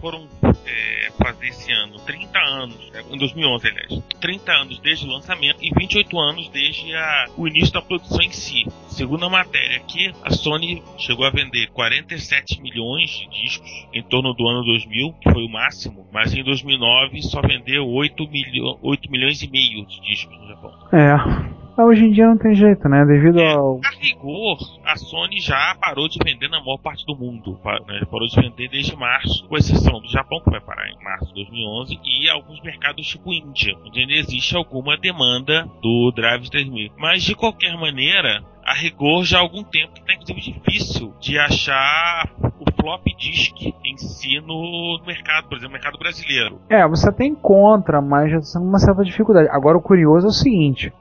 [0.00, 5.10] foram é, fazer esse ano 30 anos, é, em 2011, aliás, 30 anos desde o
[5.10, 8.64] lançamento e 28 anos desde a, o início da produção em si.
[8.88, 14.32] Segundo a matéria aqui, a Sony chegou a vender 47 milhões de discos em torno
[14.34, 19.10] do ano 2000, que foi o máximo, mas em 2009 só vendeu 8, milho, 8
[19.10, 20.72] milhões e meio de discos no Japão.
[20.92, 21.67] É.
[21.80, 23.04] Hoje em dia não tem jeito, né?
[23.04, 23.80] Devido é, ao.
[23.84, 27.58] A rigor, a Sony já parou de vender na maior parte do mundo.
[27.86, 28.00] Né?
[28.10, 31.34] Parou de vender desde março, com exceção do Japão, que vai parar em março de
[31.34, 36.92] 2011, e alguns mercados tipo Índia, onde ainda existe alguma demanda do Drive 3000.
[36.98, 42.28] Mas de qualquer maneira, a rigor já há algum tempo está inclusive difícil de achar
[42.60, 46.58] o flop disk em si no mercado, por exemplo, no mercado brasileiro.
[46.68, 49.48] É, você até encontra, mas já tem uma certa dificuldade.
[49.50, 50.92] Agora o curioso é o seguinte: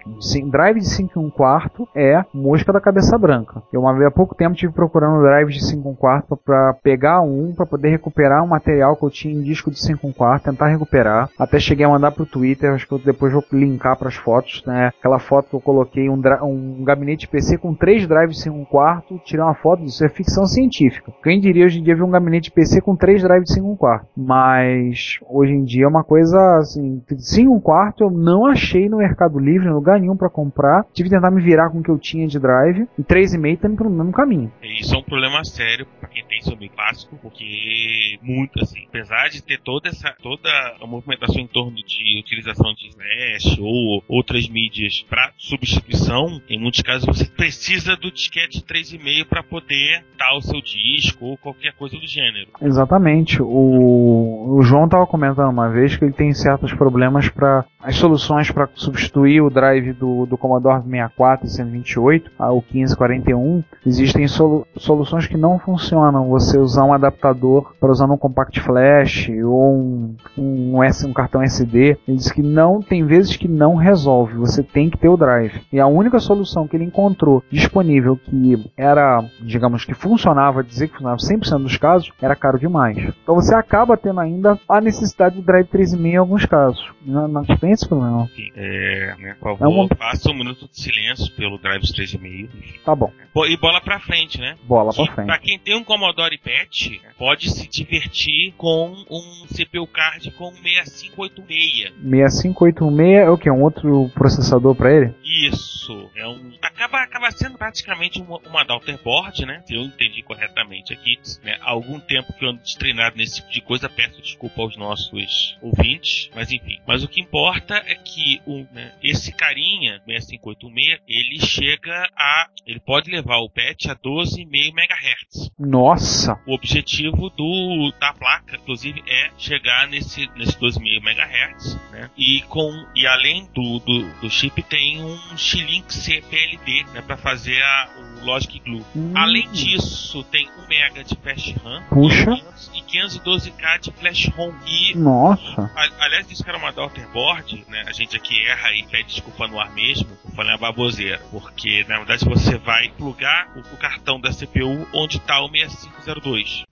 [0.49, 3.61] drive de 5 1 quarto é mosca da cabeça branca.
[3.71, 7.21] Eu uma vez há pouco tempo tive procurando drive de 5 1 quarto para pegar
[7.21, 10.45] um para poder recuperar um material que eu tinha em disco de 5 1 quarto,
[10.45, 11.29] tentar recuperar.
[11.37, 14.63] Até cheguei a mandar pro Twitter, acho que eu depois vou linkar para as fotos,
[14.65, 14.91] né?
[14.99, 19.21] Aquela foto que eu coloquei um, um gabinete PC com três drives 5 1 quarto,
[19.23, 21.11] tirar uma foto disso é ficção científica.
[21.23, 24.07] Quem diria hoje em dia ver um gabinete PC com três drives 5 1 quarto.
[24.15, 28.97] Mas hoje em dia é uma coisa assim, 5 1 quarto eu não achei no
[28.97, 30.85] Mercado Livre, em lugar nenhum para comprar.
[30.93, 32.87] Tive que tentar me virar com o que eu tinha de drive.
[32.97, 34.51] E 3,5 tá indo pelo mesmo caminho.
[34.61, 39.43] Isso é um problema sério para quem tem meio clássico, porque muito assim, apesar de
[39.43, 40.49] ter toda essa toda
[40.81, 46.81] a movimentação em torno de utilização de Slash ou outras mídias para substituição, em muitos
[46.81, 51.97] casos você precisa do disquete 3,5 para poder dar o seu disco ou qualquer coisa
[51.97, 52.49] do gênero.
[52.61, 53.41] Exatamente.
[53.41, 58.51] O, o João estava comentando uma vez que ele tem certos problemas para as soluções
[58.51, 63.63] para substituir o drive do, do Commodore 64 e 128, o 1541.
[63.85, 66.29] Existem solu soluções que não funcionam.
[66.29, 71.97] Você usar um adaptador para usar um compact flash ou um, um, um cartão SD.
[72.07, 74.35] Ele diz que não tem vezes que não resolve.
[74.37, 75.61] Você tem que ter o drive.
[75.71, 80.93] E a única solução que ele encontrou disponível que era, digamos que funcionava, dizer que
[80.93, 82.97] funcionava 100% dos casos, era caro demais.
[82.97, 86.85] Então você acaba tendo ainda a necessidade do Drive 3.5 em alguns casos.
[87.05, 88.29] Não, não tem esse problema.
[88.55, 89.87] É, né, por favor, é uma...
[89.95, 92.49] faça um minuto de silêncio pelo Drive 3.5.
[92.83, 93.11] Tá bom.
[93.47, 94.55] E bola pra frente, né?
[94.67, 95.27] Bola que, pra frente.
[95.27, 101.93] Pra quem tem um Commodore PET, pode se divertir com um CPU card com 6586.
[102.01, 103.49] 6586 é o que?
[103.49, 105.13] Um outro processador pra ele?
[105.27, 106.09] Isso.
[106.15, 106.53] É um.
[106.61, 108.63] Acaba, acaba sendo praticamente uma, uma
[109.03, 109.61] board, né?
[109.65, 111.19] Se eu entendi corretamente aqui.
[111.43, 111.57] Né?
[111.61, 115.57] Há algum tempo que eu ando treinado nesse tipo de coisa, peço desculpa aos nossos
[115.61, 116.29] ouvintes.
[116.33, 116.79] Mas enfim.
[116.87, 122.49] Mas o que importa é que o, né, esse carinha, 6586, ele chega a.
[122.65, 125.51] Ele pode levar o PET a 12,5 MHz.
[125.59, 126.39] Nossa!
[126.45, 131.75] O objetivo do, da placa, inclusive, é chegar nesse, nesse 12,5 MHz.
[131.91, 132.09] Né?
[132.17, 137.61] E, com, e além do, do, do chip, tem um X-Link CPLD né, para fazer
[137.61, 138.85] a, o Logic Glue.
[138.95, 139.13] Hum.
[139.15, 142.31] Além disso, tem 1 MB de flash RAM Puxa.
[142.73, 144.53] e 512K de flash ROM.
[144.65, 145.71] E, Nossa!
[145.75, 147.83] A, aliás, isso que era uma daughterboard, né?
[147.87, 150.07] A gente aqui erra e pede desculpa no ar mesmo.
[150.35, 151.19] Falei uma baboseira.
[151.31, 156.63] Porque, na verdade, você vai plugar o, o cartão da CPU onde está o 6502.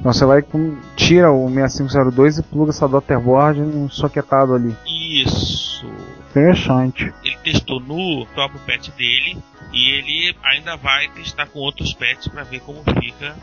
[0.00, 4.76] Então você vai com, tira o 6502 e pluga essa daughterboard um soquetado ali.
[4.86, 5.86] Isso.
[6.30, 7.12] Interessante.
[7.24, 9.38] Ele testou no próprio pet dele
[9.72, 13.34] e ele ainda vai testar com outros pets para ver como fica.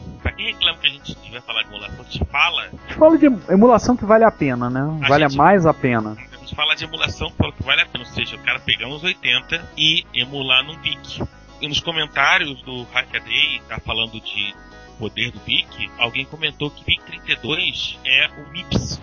[0.89, 2.63] a gente falar de emulação, te fala.
[2.63, 4.81] A gente fala de emulação que vale a pena, né?
[4.81, 6.17] A vale gente, mais a pena.
[6.33, 8.89] A gente fala de emulação, fala que vale a pena, ou seja, o cara pegar
[8.89, 11.23] uns 80 e emular num PIC.
[11.61, 14.55] E nos comentários do Hackaday, tá falando de
[14.99, 19.01] poder do PIC, alguém comentou que PIC 32 é o MIPS.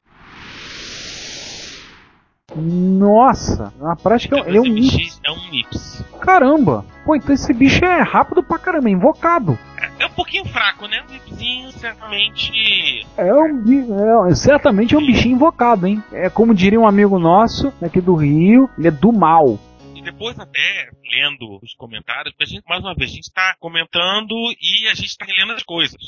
[2.53, 5.21] Nossa, na prática ele é um 32MX MIPS.
[5.25, 6.19] é um.
[6.19, 6.85] Caramba!
[7.05, 9.57] Pô, então esse bicho é rápido pra caramba, é invocado.
[9.79, 11.03] É, é um pouquinho fraco, né?
[11.07, 13.85] O MIPSinho certamente É um bi-
[14.31, 16.01] é, certamente é um bichinho invocado, hein?
[16.11, 19.59] É como diria um amigo nosso aqui do Rio, ele é do mal.
[19.95, 23.55] E depois até lendo os comentários, porque a gente, mais uma vez, a gente está
[23.59, 26.01] comentando e a gente está relendo as coisas.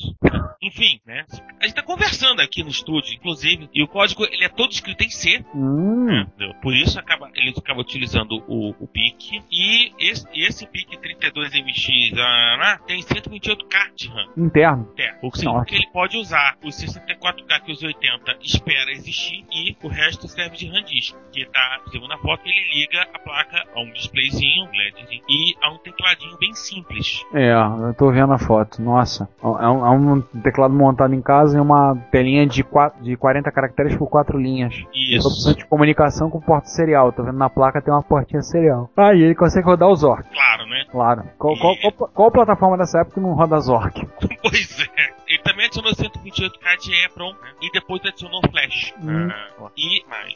[0.62, 1.26] Enfim, né?
[1.30, 5.04] A gente está conversando aqui no estúdio, inclusive, e o código ele é todo escrito
[5.04, 6.26] em C, Hum,
[6.62, 12.58] por isso acaba, ele acaba utilizando o, o PIC, e esse, esse PIC 32MX ah,
[12.62, 14.34] ah, tem 128K de RAM.
[14.38, 14.94] interno.
[14.98, 15.66] É, o que Nossa.
[15.66, 20.28] significa que ele pode usar os 64K que os 80 espera existir e o resto
[20.28, 23.92] serve de RAM disk, que tá, segundo a foto, ele liga a placa a um
[23.92, 27.24] displayzinho, um LEDzinho, e a um tecladinho bem simples.
[27.34, 28.82] É, eu tô vendo a foto.
[28.82, 33.16] Nossa, é um, é um teclado montado em casa e uma telinha de, quatro, de
[33.16, 34.74] 40 caracteres por 4 linhas.
[34.94, 35.28] Isso.
[35.28, 37.12] Opção de comunicação com porta serial.
[37.12, 38.90] Tô vendo na placa tem uma portinha serial.
[38.96, 40.86] Ah, e ele consegue rodar o Zork, Claro, né?
[40.92, 41.24] claro.
[41.38, 44.06] Qual, qual, qual, qual plataforma dessa época não roda Zork?
[44.42, 45.18] pois é.
[45.28, 47.50] Ele também adicionou 128K de EPROM né?
[47.62, 48.94] e depois adicionou Flash.
[49.04, 49.30] Hum.
[49.30, 50.36] Ah, e mais,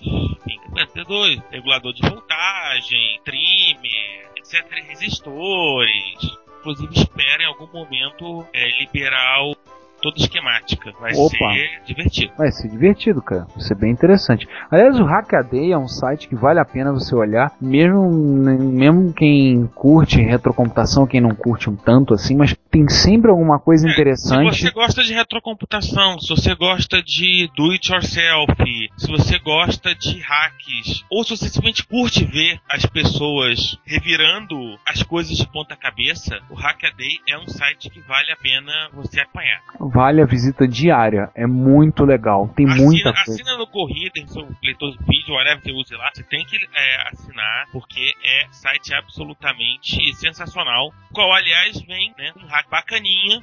[0.71, 4.69] 52, regulador de voltagem, trimmer, etc.
[4.87, 6.41] Resistores.
[6.59, 9.55] Inclusive espera em algum momento é, liberar o,
[10.01, 10.91] toda esquemática.
[10.99, 11.29] Vai Opa.
[11.31, 12.33] ser divertido.
[12.37, 13.45] Vai ser divertido, cara.
[13.55, 14.47] Vai ser bem interessante.
[14.69, 19.67] Aliás, o Hackaday é um site que vale a pena você olhar, mesmo, mesmo quem
[19.75, 24.59] curte retrocomputação, quem não curte um tanto assim, mas tem sempre alguma coisa Se interessante.
[24.59, 28.53] você gosta de retrocomputação, se você gosta de do it yourself,
[28.97, 34.55] se você gosta de hacks, ou se você simplesmente curte ver as pessoas revirando
[34.87, 39.21] as coisas de ponta cabeça, o Hackaday é um site que vale a pena você
[39.21, 39.61] apanhar.
[39.93, 41.29] Vale a visita diária.
[41.35, 42.47] É muito legal.
[42.55, 43.31] Tem muita Assina, coisa.
[43.31, 46.57] assina no Corrida, em seu leitor de vídeo, whatever você use lá, você tem que
[46.73, 50.93] é, assinar, porque é site absolutamente sensacional.
[51.13, 53.41] Qual, aliás, vem né, um hack bacaninha,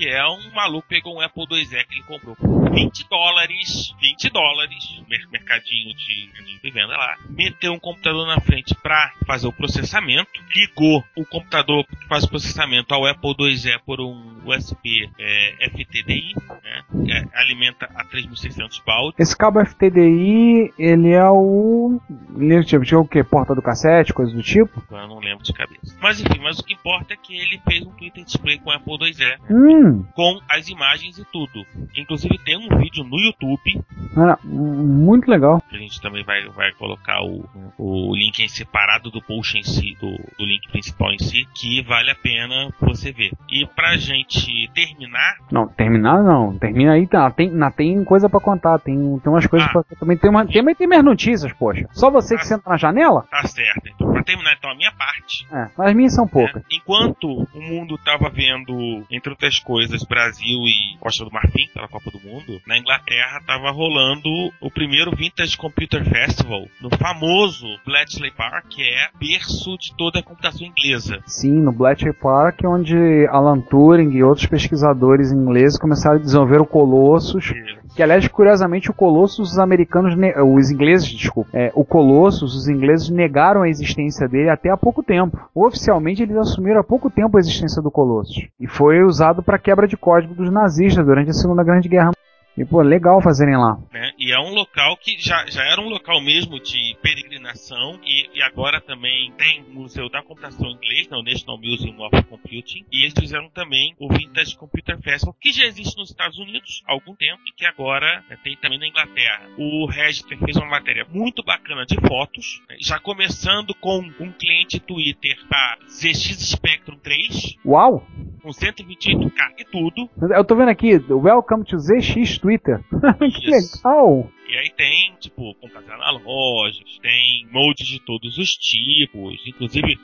[0.00, 4.30] que é um maluco pegou um Apple IIe que ele comprou por 20 dólares, 20
[4.30, 9.52] dólares, mer- mercadinho de, de venda lá, meteu um computador na frente para fazer o
[9.52, 15.68] processamento, ligou o computador que faz o processamento ao Apple IIe por um USB é,
[15.68, 22.00] FTDI, né, é, alimenta a 3600 baud, Esse cabo FTDI, ele é o.
[22.36, 23.22] Ele é tipo, tipo o quê?
[23.22, 24.82] Porta do cassete, coisa do tipo?
[24.90, 25.94] eu não lembro de cabeça.
[26.00, 28.72] Mas enfim, mas o que importa é que ele fez um Twitter display com o
[28.72, 31.64] Apple IIe, Hum, com as imagens e tudo.
[31.96, 33.82] Inclusive tem um vídeo no YouTube
[34.16, 35.62] ah, muito legal.
[35.68, 37.44] que a gente também vai, vai colocar o,
[37.78, 41.82] o link em separado do post em si, do, do link principal em si, que
[41.82, 43.32] vale a pena você ver.
[43.50, 46.58] E pra gente terminar, Não, terminar não.
[46.58, 47.30] Termina aí, tá.
[47.30, 48.78] Tem, não, tem coisa pra contar.
[48.78, 49.72] Tem, tem umas coisas Ah.
[49.72, 51.86] pra Também tem, uma, também tem minhas notícias, poxa.
[51.92, 52.46] Só você que Ah.
[52.46, 53.26] senta na janela?
[53.30, 53.88] tá certo.
[53.88, 56.54] Então, pra terminar então a minha parte, É, as minhas são poucas.
[56.56, 59.69] né, enquanto o mundo tava vendo, entre outras coisas,
[60.08, 64.28] Brasil e Costa do Marfim, pela Copa do Mundo, na Inglaterra tava rolando
[64.60, 70.22] o primeiro Vintage Computer Festival, no famoso Bletchley Park, que é berço de toda a
[70.22, 71.20] computação inglesa.
[71.26, 76.66] Sim, no Bletchley Park, onde Alan Turing e outros pesquisadores ingleses começaram a desenvolver o
[76.66, 77.52] Colossus.
[77.94, 80.14] Que, aliás, curiosamente, o Colossus, os americanos,
[80.46, 85.02] os ingleses, desculpa, é, o Colossus, os ingleses negaram a existência dele até há pouco
[85.02, 85.38] tempo.
[85.54, 88.48] Oficialmente, eles assumiram há pouco tempo a existência do Colossus.
[88.58, 92.12] E foi usado para quebra de código dos nazistas durante a Segunda Grande Guerra.
[92.56, 93.78] E, pô, legal fazerem lá.
[93.92, 94.12] né?
[94.18, 98.42] E é um local que já, já era um local mesmo de peregrinação e, e
[98.42, 103.02] agora também tem o Museu da Computação Inglês, né, o National Museum of Computing, e
[103.02, 107.14] eles fizeram também o Vintage Computer Festival, que já existe nos Estados Unidos há algum
[107.14, 109.48] tempo e que agora né, tem também na Inglaterra.
[109.56, 114.80] O Register fez uma matéria muito bacana de fotos, né, já começando com um cliente
[114.80, 118.06] Twitter da ZX Spectrum 3, Uau!
[118.40, 122.80] Com 128K e tudo, Eu tô vendo aqui, Welcome to ZX Twitter.
[123.18, 124.30] que legal!
[124.50, 129.96] E aí tem, tipo, computadores analógicos, tem moldes de todos os tipos, inclusive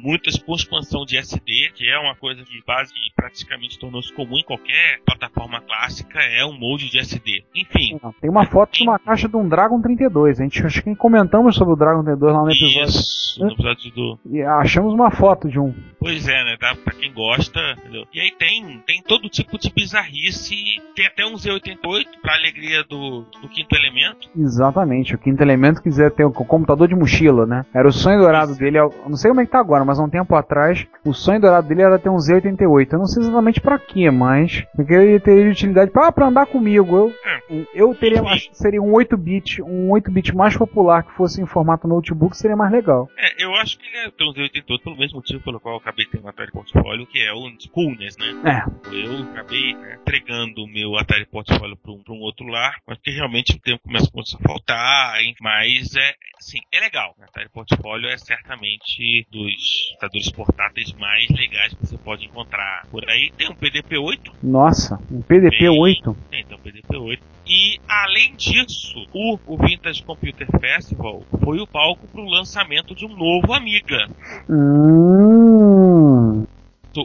[0.00, 4.44] muitas com expansão de SD, que é uma coisa que base praticamente tornou-se comum em
[4.44, 7.44] qualquer plataforma clássica, é um molde de SD.
[7.54, 7.98] Enfim.
[8.20, 10.40] Tem uma foto de uma caixa de um Dragon 32.
[10.40, 12.84] A gente acho que comentamos sobre o Dragon 32 lá no episódio.
[12.84, 14.18] Isso, no episódio do.
[14.30, 15.74] E achamos uma foto de um.
[15.98, 16.56] Pois é, né?
[16.58, 16.74] Tá?
[16.74, 18.06] Pra quem gosta, entendeu?
[18.12, 20.54] E aí tem, tem todo tipo de bizarrice.
[20.94, 24.28] Tem até um Z88 pra alegria do, do quinto elemento.
[24.36, 25.14] Exatamente.
[25.14, 27.64] O quinto elemento quiser ter o computador de mochila, né?
[27.74, 28.78] Era o sonho dourado dele.
[28.78, 31.40] Eu não sei como é que tá agora, mas há um tempo atrás, o sonho
[31.40, 32.92] dourado dele era ter um Z88.
[32.92, 34.64] Eu não sei exatamente pra quê, mas.
[34.76, 36.96] Porque ele teria utilidade pra, ah, andar comigo.
[36.96, 37.66] Eu, É.
[37.74, 38.20] eu teria.
[38.22, 42.56] Acho que seria um 8-bit, um 8-bit mais popular que fosse em formato notebook, seria
[42.56, 43.08] mais legal.
[43.18, 46.06] É, eu acho que ele é, um Z88 pelo mesmo motivo pelo qual eu acabei
[46.06, 47.40] tendo um Atari Portfólio, que é o
[47.72, 48.26] Coolness, né?
[48.44, 48.70] É.
[48.94, 52.98] Eu acabei né, entregando o meu Atari Portfólio para um, pra um outro lar, mas
[52.98, 57.14] que realmente o tempo começa, a faltar, mas é, assim, é legal.
[57.18, 63.08] O Atari Portfólio é certamente dos computadores portáteis mais legais que você pode encontrar por
[63.08, 63.30] aí.
[63.36, 66.16] Tem um PDP-8, Nossa, um PDP-8.
[66.30, 67.20] tem, tem um PDP-8.
[67.46, 73.04] E, além disso, o, o Vintage Computer Festival foi o palco para o lançamento de
[73.04, 74.08] um novo Amiga.
[74.48, 76.46] Hum.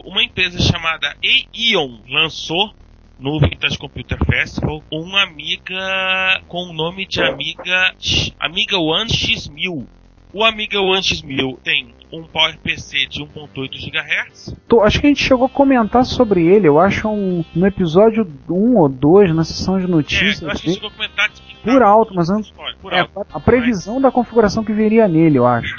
[0.04, 2.74] Uma empresa chamada Eion lançou
[3.18, 7.94] no Vintage Computer Festival uma Amiga com o nome de Amiga
[8.38, 9.86] Amiga One X1000.
[10.32, 14.54] O Amiga One X1000 tem um PowerPC de 1.8 GHz.
[14.68, 18.26] Tô- acho que a gente chegou a comentar sobre ele, eu acho, um, no episódio
[18.48, 20.42] 1 ou 2, na sessão de É, notícias.
[20.42, 20.74] eu acho que dele.
[20.74, 22.42] chegou a comentar que Por alto, mas não-
[22.80, 23.26] Por É, alto.
[23.32, 25.74] a previsão da configuração que viria nele, eu acho.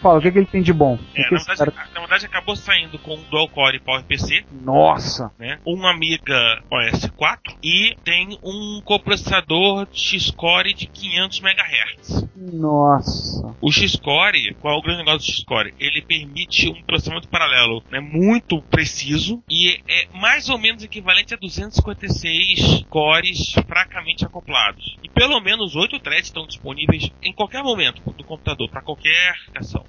[0.00, 0.98] Fala, o que, que ele tem de bom?
[1.14, 5.32] É, na, verdade, cara- na verdade acabou saindo com um dual core PowerPC, Nossa!
[5.38, 5.58] né?
[5.66, 12.28] Um Amiga OS 4 e tem um coprocessador X-Core de 500 MHz.
[12.36, 13.56] Nossa!
[13.60, 15.74] O X-Core, qual é o grande negócio do X-Core?
[15.78, 21.36] Ele permite um processamento paralelo né, muito preciso e é mais ou menos equivalente a
[21.36, 24.98] 256 cores fracamente acoplados.
[25.02, 29.34] E pelo menos 8 threads estão disponíveis em qualquer momento do computador, para qualquer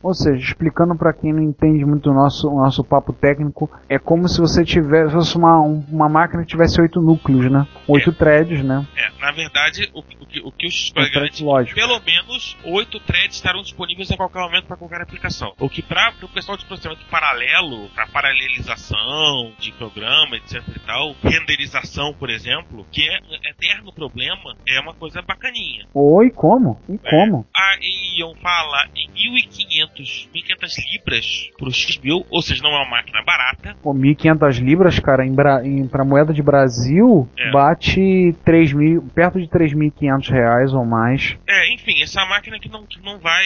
[0.01, 3.97] Ou seja, explicando pra quem não entende muito o nosso, o nosso papo técnico, é
[3.99, 7.67] como se você tivesse fosse uma, um- uma máquina que tivesse oito núcleos, né?
[7.87, 8.85] Oito threads, né?
[8.95, 11.75] É, na verdade, o, que- o que, o que o X-Core Um thread garante lógico.
[11.79, 15.53] pelo menos 8 threads estarão disponíveis em qualquer momento para qualquer aplicação.
[15.59, 21.15] O que para o pessoal de processamento paralelo, para paralelização de programa, etc e tal,
[21.23, 25.85] renderização, por exemplo, que é um eterno problema, é uma coisa bacaninha.
[25.93, 26.81] Oi, como?
[26.89, 27.45] E como?
[27.55, 27.75] A
[28.17, 29.09] Ion fala em
[29.57, 33.75] 1.500, 1.500 libras pro X1000, ou seja, não é uma máquina barata.
[33.81, 37.51] Pô, 1.500 libras, cara, em, Bra em pra moeda de Brasil, É.
[37.51, 41.37] bate 3 mil, perto de 3.500 reais ou mais.
[41.47, 43.45] É, enfim, essa máquina que não, que não vai.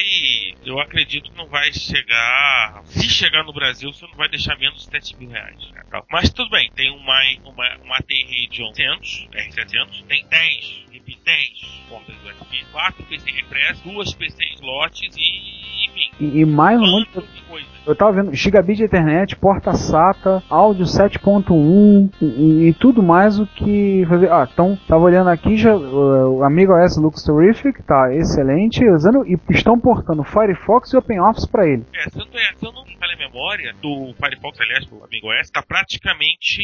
[0.65, 2.81] Eu acredito que não vai chegar.
[2.85, 5.57] Se chegar no Brasil, você não vai deixar menos de 7 mil reais.
[5.73, 5.81] né.
[6.11, 11.49] Mas tudo bem, tem uma, uma, uma AT Radeon 100, R700, tem 10, repito, 10
[11.89, 15.78] portas USB, 4 PC Repress, 2 PC slots e.
[16.19, 17.67] E, e mais um monte de coisa.
[17.87, 23.39] Eu tava vendo gigabit de internet, porta SATA, áudio 7.1 e, e- e tudo mais
[23.39, 24.31] o que fazer.
[24.31, 29.25] Ah, então tava olhando aqui já uh, o Amigo OS looks terrific, tá excelente, usando
[29.25, 31.83] e estão portando Firefox e OpenOffice para ele.
[31.95, 35.27] É, eu, não- se eu não me falha a memória, do Firefox, aliás, do Amigo
[35.31, 36.61] OS, está praticamente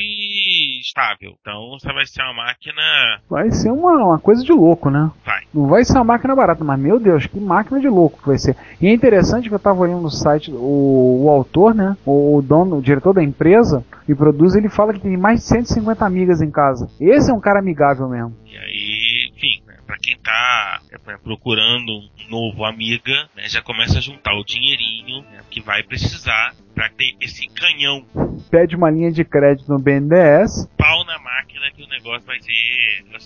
[0.81, 1.33] estável.
[1.41, 3.19] Então, você vai ser uma máquina.
[3.29, 5.09] Vai ser uma, uma coisa de louco, né?
[5.55, 8.37] Não vai ser uma máquina barata, mas meu Deus, que máquina de louco que vai
[8.37, 8.57] ser.
[8.81, 11.95] E é interessante que eu tava olhando no site, o, o autor, né?
[12.05, 16.05] O, dono, o diretor da empresa que produz, ele fala que tem mais de 150
[16.05, 16.89] amigas em casa.
[16.99, 18.35] Esse é um cara amigável mesmo.
[18.45, 23.99] E aí, enfim, né, para quem tá é, procurando um novo Amiga, né, já começa
[23.99, 28.05] a juntar o dinheirinho né, que vai precisar para ter esse canhão
[28.49, 32.51] Pede uma linha de crédito no BNDES, pau na máquina que o negócio vai ser.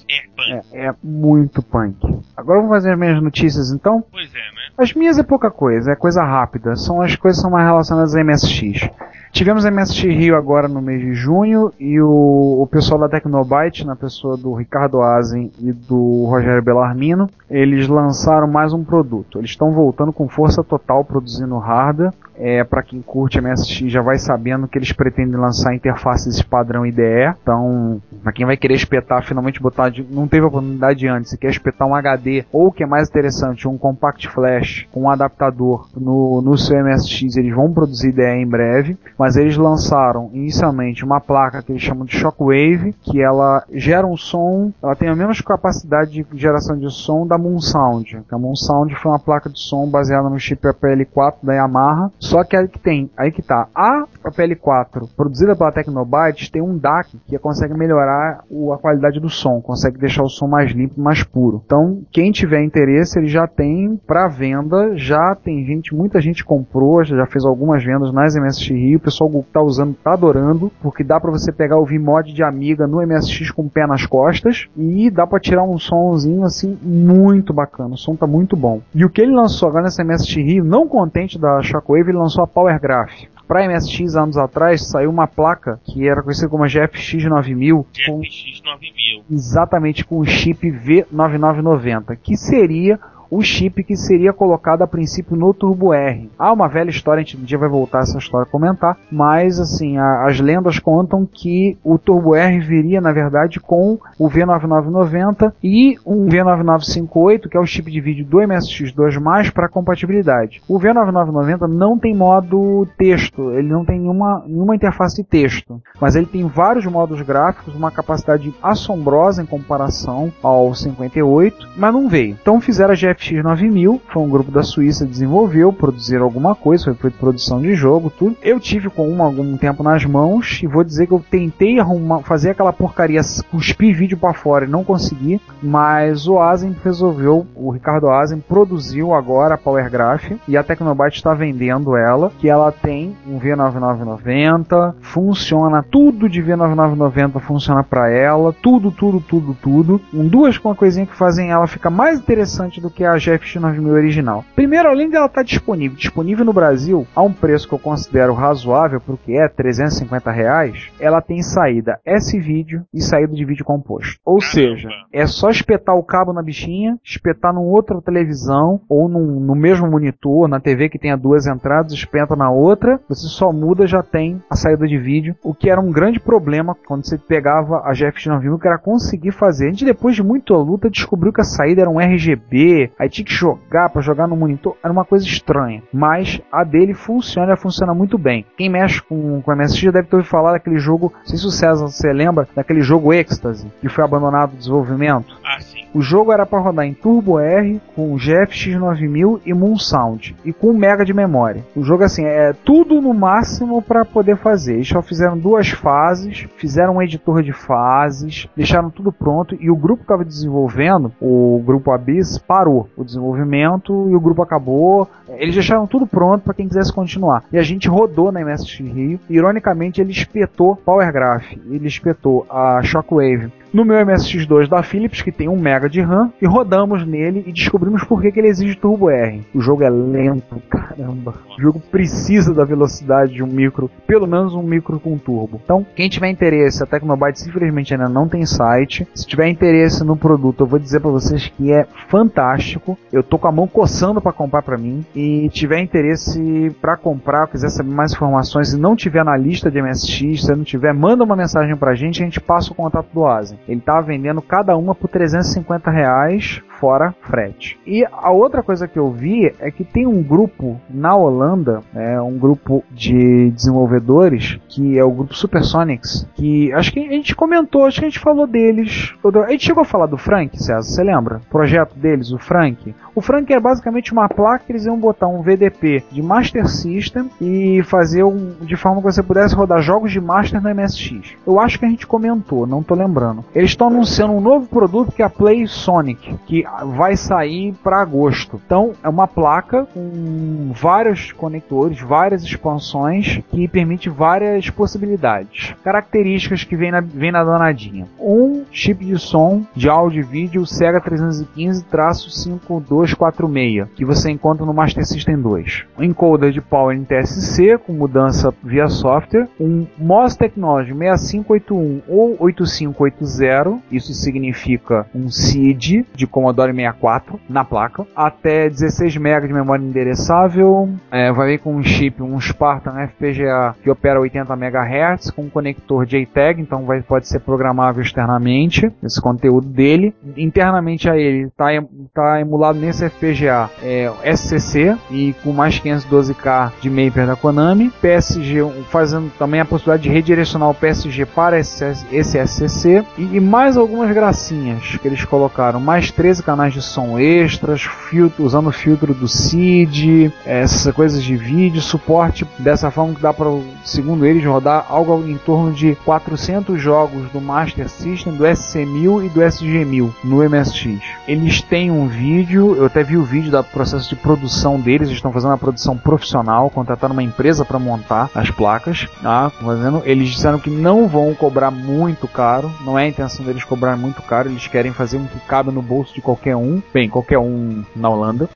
[0.07, 0.75] É, punk.
[0.75, 1.97] é, é muito punk.
[2.37, 4.03] Agora vamos fazer as minhas notícias então.
[4.11, 4.58] Pois é, né?
[4.79, 6.73] As minhas é pouca coisa, é coisa rápida.
[6.77, 8.89] São as coisas são mais relacionadas a MSX.
[9.31, 13.85] Tivemos a MSX Rio agora no mês de junho e o, o pessoal da Tecnobyte,
[13.85, 19.37] na pessoa do Ricardo Azen e do Rogério Bellarmino, eles lançaram mais um produto.
[19.37, 22.13] Eles estão voltando com força total produzindo hardware.
[22.41, 27.35] É, para quem curte MSX já vai sabendo que eles pretendem lançar interfaces padrão IDE.
[27.41, 31.49] Então, para quem vai querer espetar, finalmente botar, de, não teve oportunidade antes, se quer
[31.49, 35.87] espetar um HD ou o que é mais interessante, um compact flash com um adaptador
[35.95, 38.97] no, no seu MSX, eles vão produzir IDE em breve.
[39.17, 44.17] mas eles lançaram inicialmente uma placa que eles chamam de Shockwave, que ela gera um
[44.17, 48.21] som, ela tem a mesma capacidade de geração de som da Moon Sound.
[48.31, 52.43] A Moon Sound foi uma placa de som baseada no chip APL4 da Yamaha, só
[52.43, 57.17] que aí que tem, aí que tá, a APL4 produzida pela Tecnobytes tem um DAC
[57.27, 61.23] que consegue melhorar o, a qualidade do som, consegue deixar o som mais limpo, mais
[61.23, 61.61] puro.
[61.65, 64.58] Então, quem tiver interesse, ele já tem para venda,
[64.95, 69.29] já tem gente, muita gente comprou, já fez algumas vendas nas MSX Rio, o pessoal
[69.29, 73.05] que tá usando tá adorando, porque dá para você pegar o VMod de Amiga no
[73.05, 77.93] MSX com o pé nas costas e dá para tirar um somzinho assim muito bacana,
[77.93, 78.81] o som tá muito bom.
[78.93, 82.43] E o que ele lançou agora nessa MSX Rio, não contente da Shockwave, ele lançou
[82.43, 83.11] a Power Graph
[83.49, 87.87] para MSX anos atrás saiu uma placa que era conhecida como a GFX 9000.
[87.91, 89.23] GFX 9000.
[89.31, 92.99] exatamente com o chip V9990, que seria
[93.29, 96.29] o chip que seria colocado a princípio no Turbo R.
[96.37, 99.59] Há uma velha história, a gente um dia vai voltar essa história a comentar, mas
[99.59, 105.53] assim, a, as lendas contam que o Turbo R viria na verdade com o V9990
[105.63, 110.61] e um V9958, que é o chip de vídeo do MSX2+, para compatibilidade.
[110.67, 116.15] O V9990 não tem modo texto, ele não tem nenhuma, nenhuma interface de texto, mas
[116.15, 122.37] ele tem vários modos gráficos, uma capacidade assombrosa em comparação ao 58, mas não veio.
[122.41, 126.95] Então fizeram a GF FX9000, foi um grupo da Suíça que desenvolveu, produziram alguma coisa,
[126.95, 128.37] foi produção de jogo, tudo.
[128.41, 132.19] Eu tive com uma algum tempo nas mãos e vou dizer que eu tentei arrumar,
[132.21, 137.71] fazer aquela porcaria, cuspir vídeo para fora e não consegui, mas o Asen resolveu, o
[137.71, 142.71] Ricardo Asen produziu agora a Power Graph e a Tecnobyte está vendendo ela, que ela
[142.71, 150.01] tem um V9990, funciona tudo de V9990 funciona para ela, tudo, tudo, tudo, tudo.
[150.13, 153.55] Um, duas com uma coisinha que fazem ela ficar mais interessante do que a GFX
[153.55, 154.45] 9000 original.
[154.55, 158.99] Primeiro, além dela estar disponível, disponível no Brasil a um preço que eu considero razoável
[158.99, 164.19] para o que é 350 reais, ela tem saída S-vídeo e saída de vídeo composto.
[164.25, 169.39] Ou seja, é só espetar o cabo na bichinha, espetar num outra televisão ou num,
[169.39, 173.87] no mesmo monitor, na TV que tenha duas entradas, espeta na outra, você só muda
[173.87, 177.81] já tem a saída de vídeo, o que era um grande problema quando você pegava
[177.85, 179.67] a GFX 9000, que era conseguir fazer.
[179.67, 183.25] A gente depois de muita luta descobriu que a saída era um RGB, aí tinha
[183.25, 185.81] que jogar para jogar no monitor, era uma coisa estranha.
[185.91, 188.45] Mas a dele funciona, ela funciona muito bem.
[188.57, 191.45] Quem mexe com, com MSX já deve ter ouvido falar daquele jogo, não sei se
[191.47, 195.37] o César você lembra, daquele jogo Ecstasy, que foi abandonado do desenvolvimento.
[195.43, 195.78] Ah, sim.
[195.93, 200.53] O jogo era para rodar em Turbo R, com GFX 9000 e Moon Sound, e
[200.53, 201.65] com 1 mega de memória.
[201.75, 204.75] O jogo assim é tudo no máximo para poder fazer.
[204.75, 209.75] Eles só fizeram duas fases, fizeram um editor de fases, deixaram tudo pronto e o
[209.75, 215.07] grupo que estava desenvolvendo, o grupo Abyss, parou o desenvolvimento e o grupo acabou.
[215.27, 217.43] Eles deixaram tudo pronto para quem quisesse continuar.
[217.51, 219.19] E a gente rodou na MSX Rio.
[219.29, 225.31] Ironicamente, ele espetou Power Graph, ele espetou a Shockwave no meu MSX2 da Philips, que
[225.31, 228.75] tem 1 MB de RAM, e rodamos nele e descobrimos por que, que ele exige
[228.75, 229.45] Turbo R.
[229.53, 231.35] O jogo é lento, caramba.
[231.57, 235.59] O jogo precisa da velocidade de um micro, pelo menos um micro com turbo.
[235.63, 239.07] Então, quem tiver interesse, a Tecnobytes infelizmente ainda não tem site.
[239.13, 242.97] Se tiver interesse no produto, eu vou dizer para vocês que é fantástico.
[243.11, 245.05] Eu tô com a mão coçando para comprar para mim.
[245.15, 249.81] E tiver interesse para comprar, quiser saber mais informações e não tiver na lista de
[249.81, 253.25] MSX, se não tiver, manda uma mensagem pra gente, a gente passa o contato do
[253.25, 253.58] Asen.
[253.67, 257.79] Ele tava vendendo cada uma por 350 reais, fora frete.
[257.85, 262.19] E a outra coisa que eu vi é que tem um grupo na Holanda, é
[262.21, 267.85] um grupo de desenvolvedores, que é o grupo Supersonics, que acho que a gente comentou,
[267.85, 269.13] acho que a gente falou deles.
[269.45, 271.37] A gente chegou a falar do Frank, César, você lembra?
[271.37, 272.93] O projeto deles, o Frank.
[273.13, 277.29] O Frank era basicamente uma placa que eles iam botar um VDP de Master System
[277.41, 281.35] e fazer um, de forma que você pudesse rodar jogos de Master no MSX.
[281.45, 283.43] Eu acho que a gente comentou, não tô lembrando.
[283.53, 288.01] Eles estão anunciando um novo produto que é a Play Sonic, que vai sair para
[288.01, 288.59] agosto.
[288.65, 295.75] Então é uma placa com vários conectores, várias expansões que permite várias possibilidades.
[295.83, 298.07] Características que vem na, vem na danadinha.
[298.19, 305.05] Um chip de som de áudio e vídeo Sega 315-5246 que você encontra no Master
[305.05, 305.85] System 2.
[305.97, 309.47] Um encoder de Power NTSC com mudança via software.
[309.59, 317.63] Um MOS Technology 6581 ou 8580 isso significa um SID de Commodore Commodore 64 na
[317.63, 323.07] placa, até 16 MB de memória endereçável, é, vai vir com um chip, um Spartan
[323.07, 328.91] FPGA que opera 80 MHz, com um conector JTAG, então vai, pode ser programável externamente,
[329.01, 330.13] esse conteúdo dele.
[330.35, 331.67] Internamente a ele está
[332.13, 338.59] tá emulado nesse FPGA é, SCC e com mais 512K de Maper da Konami, PSG
[338.89, 343.77] fazendo também a possibilidade de redirecionar o PSG para esse, esse SCC e, e mais
[343.77, 349.13] algumas gracinhas que eles colocaram, mais 13 canais de som extras, filtro, usando o filtro
[349.13, 353.47] do SID, essas coisas de vídeo, suporte dessa forma que dá para,
[353.83, 359.29] segundo eles, rodar algo em torno de 400 jogos do Master System, do SC1000 e
[359.29, 360.99] do SG1000 no MSX.
[361.27, 365.19] Eles têm um vídeo, eu até vi o vídeo do processo de produção deles, eles
[365.19, 369.51] estão fazendo uma produção profissional, contrataram uma empresa para montar as placas, tá?
[369.51, 373.95] fazendo, eles disseram que não vão cobrar muito caro, não é a intenção deles cobrar
[373.95, 377.37] muito caro, eles querem fazer um que cabe no bolso de qualquer um, bem, qualquer
[377.39, 378.49] um na Holanda.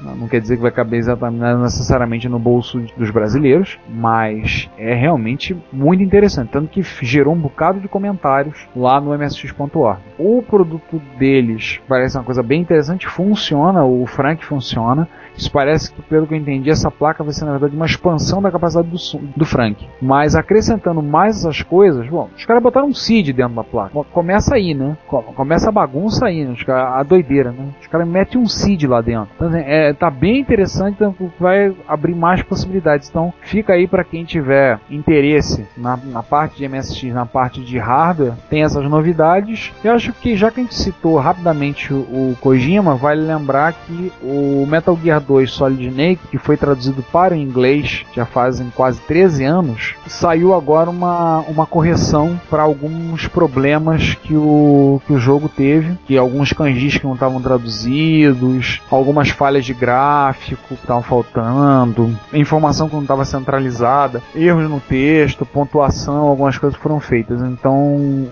[0.00, 5.56] Não quer dizer que vai caber exatamente necessariamente no bolso dos brasileiros, mas é realmente
[5.72, 6.50] muito interessante.
[6.50, 10.00] Tanto que gerou um bocado de comentários lá no msx.org.
[10.18, 15.08] O produto deles parece uma coisa bem interessante, funciona, o Frank funciona.
[15.36, 18.40] Isso parece que, pelo que eu entendi, essa placa vai ser na verdade uma expansão
[18.40, 18.96] da capacidade do,
[19.36, 19.86] do Frank.
[20.00, 23.92] Mas acrescentando mais essas coisas, bom, os caras botaram um seed dentro da placa.
[24.12, 24.96] Começa aí, né?
[25.06, 26.54] Começa a bagunça aí, né?
[26.68, 27.68] a doideira, né?
[27.80, 29.28] Os caras metem um seed lá dentro.
[29.34, 33.08] Então, assim, é, tá bem interessante, então vai abrir mais possibilidades.
[33.08, 37.78] Então fica aí para quem tiver interesse na, na parte de MSX, na parte de
[37.78, 39.72] hardware, tem essas novidades.
[39.84, 44.12] Eu acho que já que a gente citou rapidamente o, o Kojima, vale lembrar que
[44.22, 49.00] o Metal Gear 2 Solid Snake, que foi traduzido para o inglês já fazem quase
[49.02, 55.48] 13 anos, saiu agora uma, uma correção para alguns problemas que o, que o jogo
[55.48, 62.16] teve, que alguns kanjis que não estavam traduzidos, algumas falhas de gráfico que estavam faltando,
[62.32, 67.40] informação que não estava centralizada, erros no texto, pontuação, algumas coisas foram feitas.
[67.42, 67.76] Então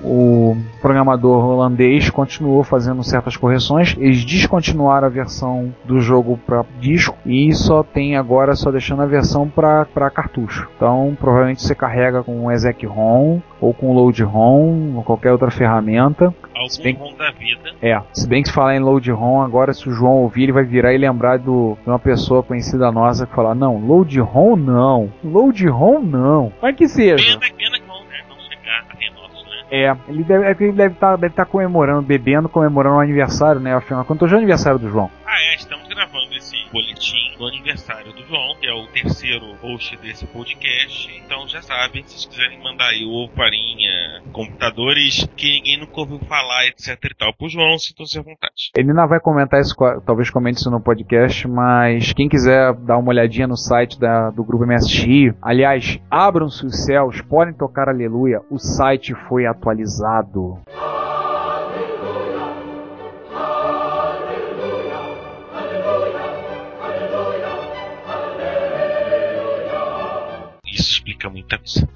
[0.03, 7.17] o programador holandês continuou fazendo certas correções, eles descontinuaram a versão do jogo para disco
[7.25, 10.69] e só tem agora só deixando a versão para cartucho.
[10.77, 15.51] Então provavelmente você carrega com o exec ROM ou com load ROM ou qualquer outra
[15.51, 16.35] ferramenta.
[16.55, 17.71] Algum bem, ROM da vida.
[17.81, 20.53] É, se bem que se falar em load ROM agora, se o João ouvir, ele
[20.53, 24.57] vai virar e lembrar do, de uma pessoa conhecida nossa que fala, não, load ROM
[24.57, 26.53] não, load ROM não.
[26.61, 27.39] Mas que seja.
[27.39, 29.65] Pena, pena que vão né, não chegar até nós, né?
[29.71, 33.61] É, ele deve, é ele deve estar tá, deve tá comemorando, bebendo, comemorando o aniversário,
[33.61, 33.75] né?
[33.75, 35.11] Afinal, quanto hoje é o aniversário do João?
[35.27, 35.84] Ah, é, estamos
[37.37, 41.11] do aniversário do João, que é o terceiro host desse podcast.
[41.25, 46.19] Então já sabem, se vocês quiserem mandar aí ovo, farinha, computadores que ninguém nunca ouviu
[46.21, 48.71] falar, etc e tal, pro João, sintam-se à vontade.
[48.77, 49.75] Ele ainda vai comentar isso,
[50.05, 54.45] talvez comente isso no podcast, mas quem quiser dar uma olhadinha no site da, do
[54.45, 60.59] grupo MSX, aliás, abram-se os céus, podem tocar aleluia, o site foi atualizado.
[70.75, 71.89] Explica muita coisa.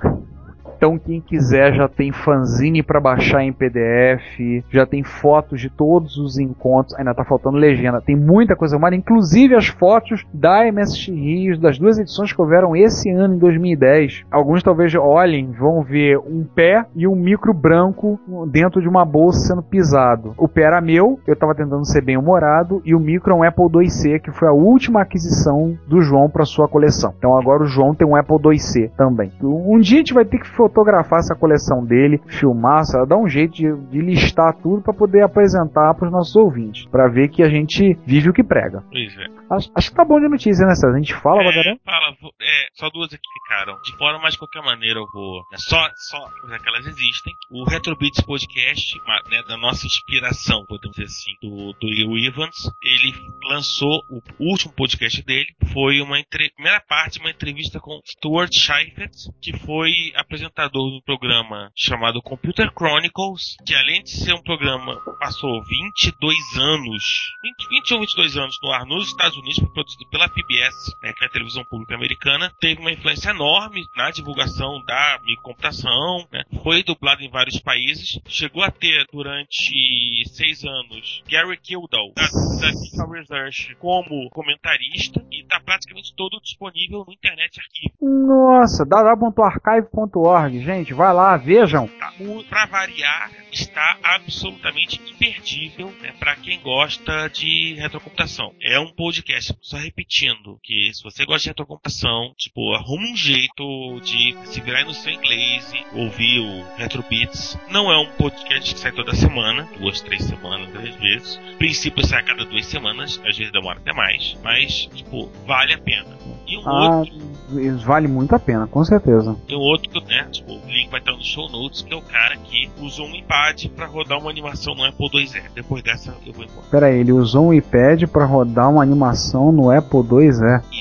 [0.78, 6.16] Então quem quiser já tem fanzine para baixar em PDF, já tem fotos de todos
[6.18, 8.00] os encontros, ainda tá faltando legenda.
[8.00, 12.76] Tem muita coisa mais, inclusive as fotos da MSX Rio, das duas edições que houveram
[12.76, 14.22] esse ano em 2010.
[14.30, 19.48] Alguns talvez olhem, vão ver um pé e um micro branco dentro de uma bolsa
[19.48, 20.32] sendo pisado.
[20.38, 23.42] O pé era meu, eu tava tentando ser bem humorado, e o micro é um
[23.42, 27.12] Apple IIc, que foi a última aquisição do João para sua coleção.
[27.18, 29.32] Então agora o João tem um Apple IIc também.
[29.42, 33.08] Um dia a gente vai ter que fotografar essa coleção dele, filmar, sabe?
[33.08, 37.08] dar um jeito de, de listar tudo para poder apresentar para os nossos ouvintes, para
[37.08, 38.84] ver que a gente vive o que prega.
[38.90, 39.26] Pois é.
[39.50, 40.94] Acho, acho que tá bom de notícia, né, César?
[40.94, 43.80] A gente fala, é, Fala, é, só duas aqui ficaram.
[43.82, 45.42] De fora, mas de qualquer maneira eu vou.
[45.52, 47.32] É só, só, já que elas existem.
[47.50, 48.98] O Retrobits Podcast,
[49.30, 53.14] né, da nossa inspiração, podemos dizer assim, do, do Will Evans, ele
[53.48, 55.48] lançou o último podcast dele.
[55.72, 56.50] Foi uma entre...
[56.50, 60.12] primeira parte, uma entrevista com Stuart Scheifert, que foi
[60.58, 67.32] apresentador do programa chamado Computer Chronicles, que além de ser um programa, passou 22 anos,
[67.42, 71.24] 20, 20 ou 22 anos no ar nos Estados Unidos, produzido pela PBS, né, que
[71.24, 76.82] é a televisão pública americana, teve uma influência enorme na divulgação da microcomputação, né, foi
[76.82, 83.48] dublado em vários países, chegou a ter durante seis anos Gary Kildall, da, da Reserve,
[83.48, 87.94] Nurse como comentarista e tá praticamente todo disponível no Internet Arquivo.
[88.00, 91.88] Nossa, www.archive.org, gente, vai lá, vejam.
[92.20, 98.52] O, pra variar, está absolutamente imperdível né, para quem gosta de retrocomputação.
[98.62, 104.00] É um podcast, só repetindo, que se você gosta de retrocomputação, tipo, arruma um jeito
[104.02, 107.58] de se virar no seu inglês e ouvir o Retrobits.
[107.70, 111.40] Não é um podcast que sai toda semana, duas, três semanas, às vezes.
[111.52, 115.72] No princípio sai a cada duas semanas, às vezes demora até mais, mas, tipo, vale
[115.74, 116.18] a pena.
[116.46, 119.34] E um Ah, outro, vale muito a pena, com certeza.
[119.46, 120.28] tem um outro, né?
[120.38, 123.14] Tipo, o link vai estar no show notes, que é o cara que usou um
[123.14, 125.42] iPad para rodar uma animação no Apple IIe.
[125.52, 126.66] Depois dessa eu vou embora.
[126.70, 130.30] Pera aí, ele usou um iPad pra rodar uma animação no Apple IIe.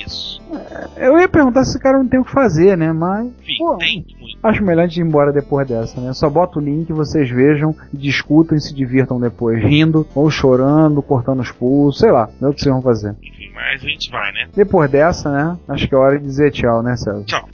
[0.06, 0.40] Isso.
[0.96, 2.94] Eu ia perguntar se esse cara não tem o que fazer, né?
[2.94, 3.28] Mas.
[3.42, 4.38] Enfim, Pô, tem muito.
[4.44, 6.14] Acho melhor a gente ir embora depois dessa, né?
[6.14, 11.40] Só bota o link, vocês vejam, discutam e se divirtam depois, rindo, ou chorando, cortando
[11.40, 13.16] os pulsos, sei lá, é o que vocês vão fazer.
[13.24, 14.50] Enfim, mas a gente vai, né?
[14.56, 15.58] Depois dessa, né?
[15.68, 17.24] Acho que é hora de dizer tchau, né, César?
[17.26, 17.50] Tchau.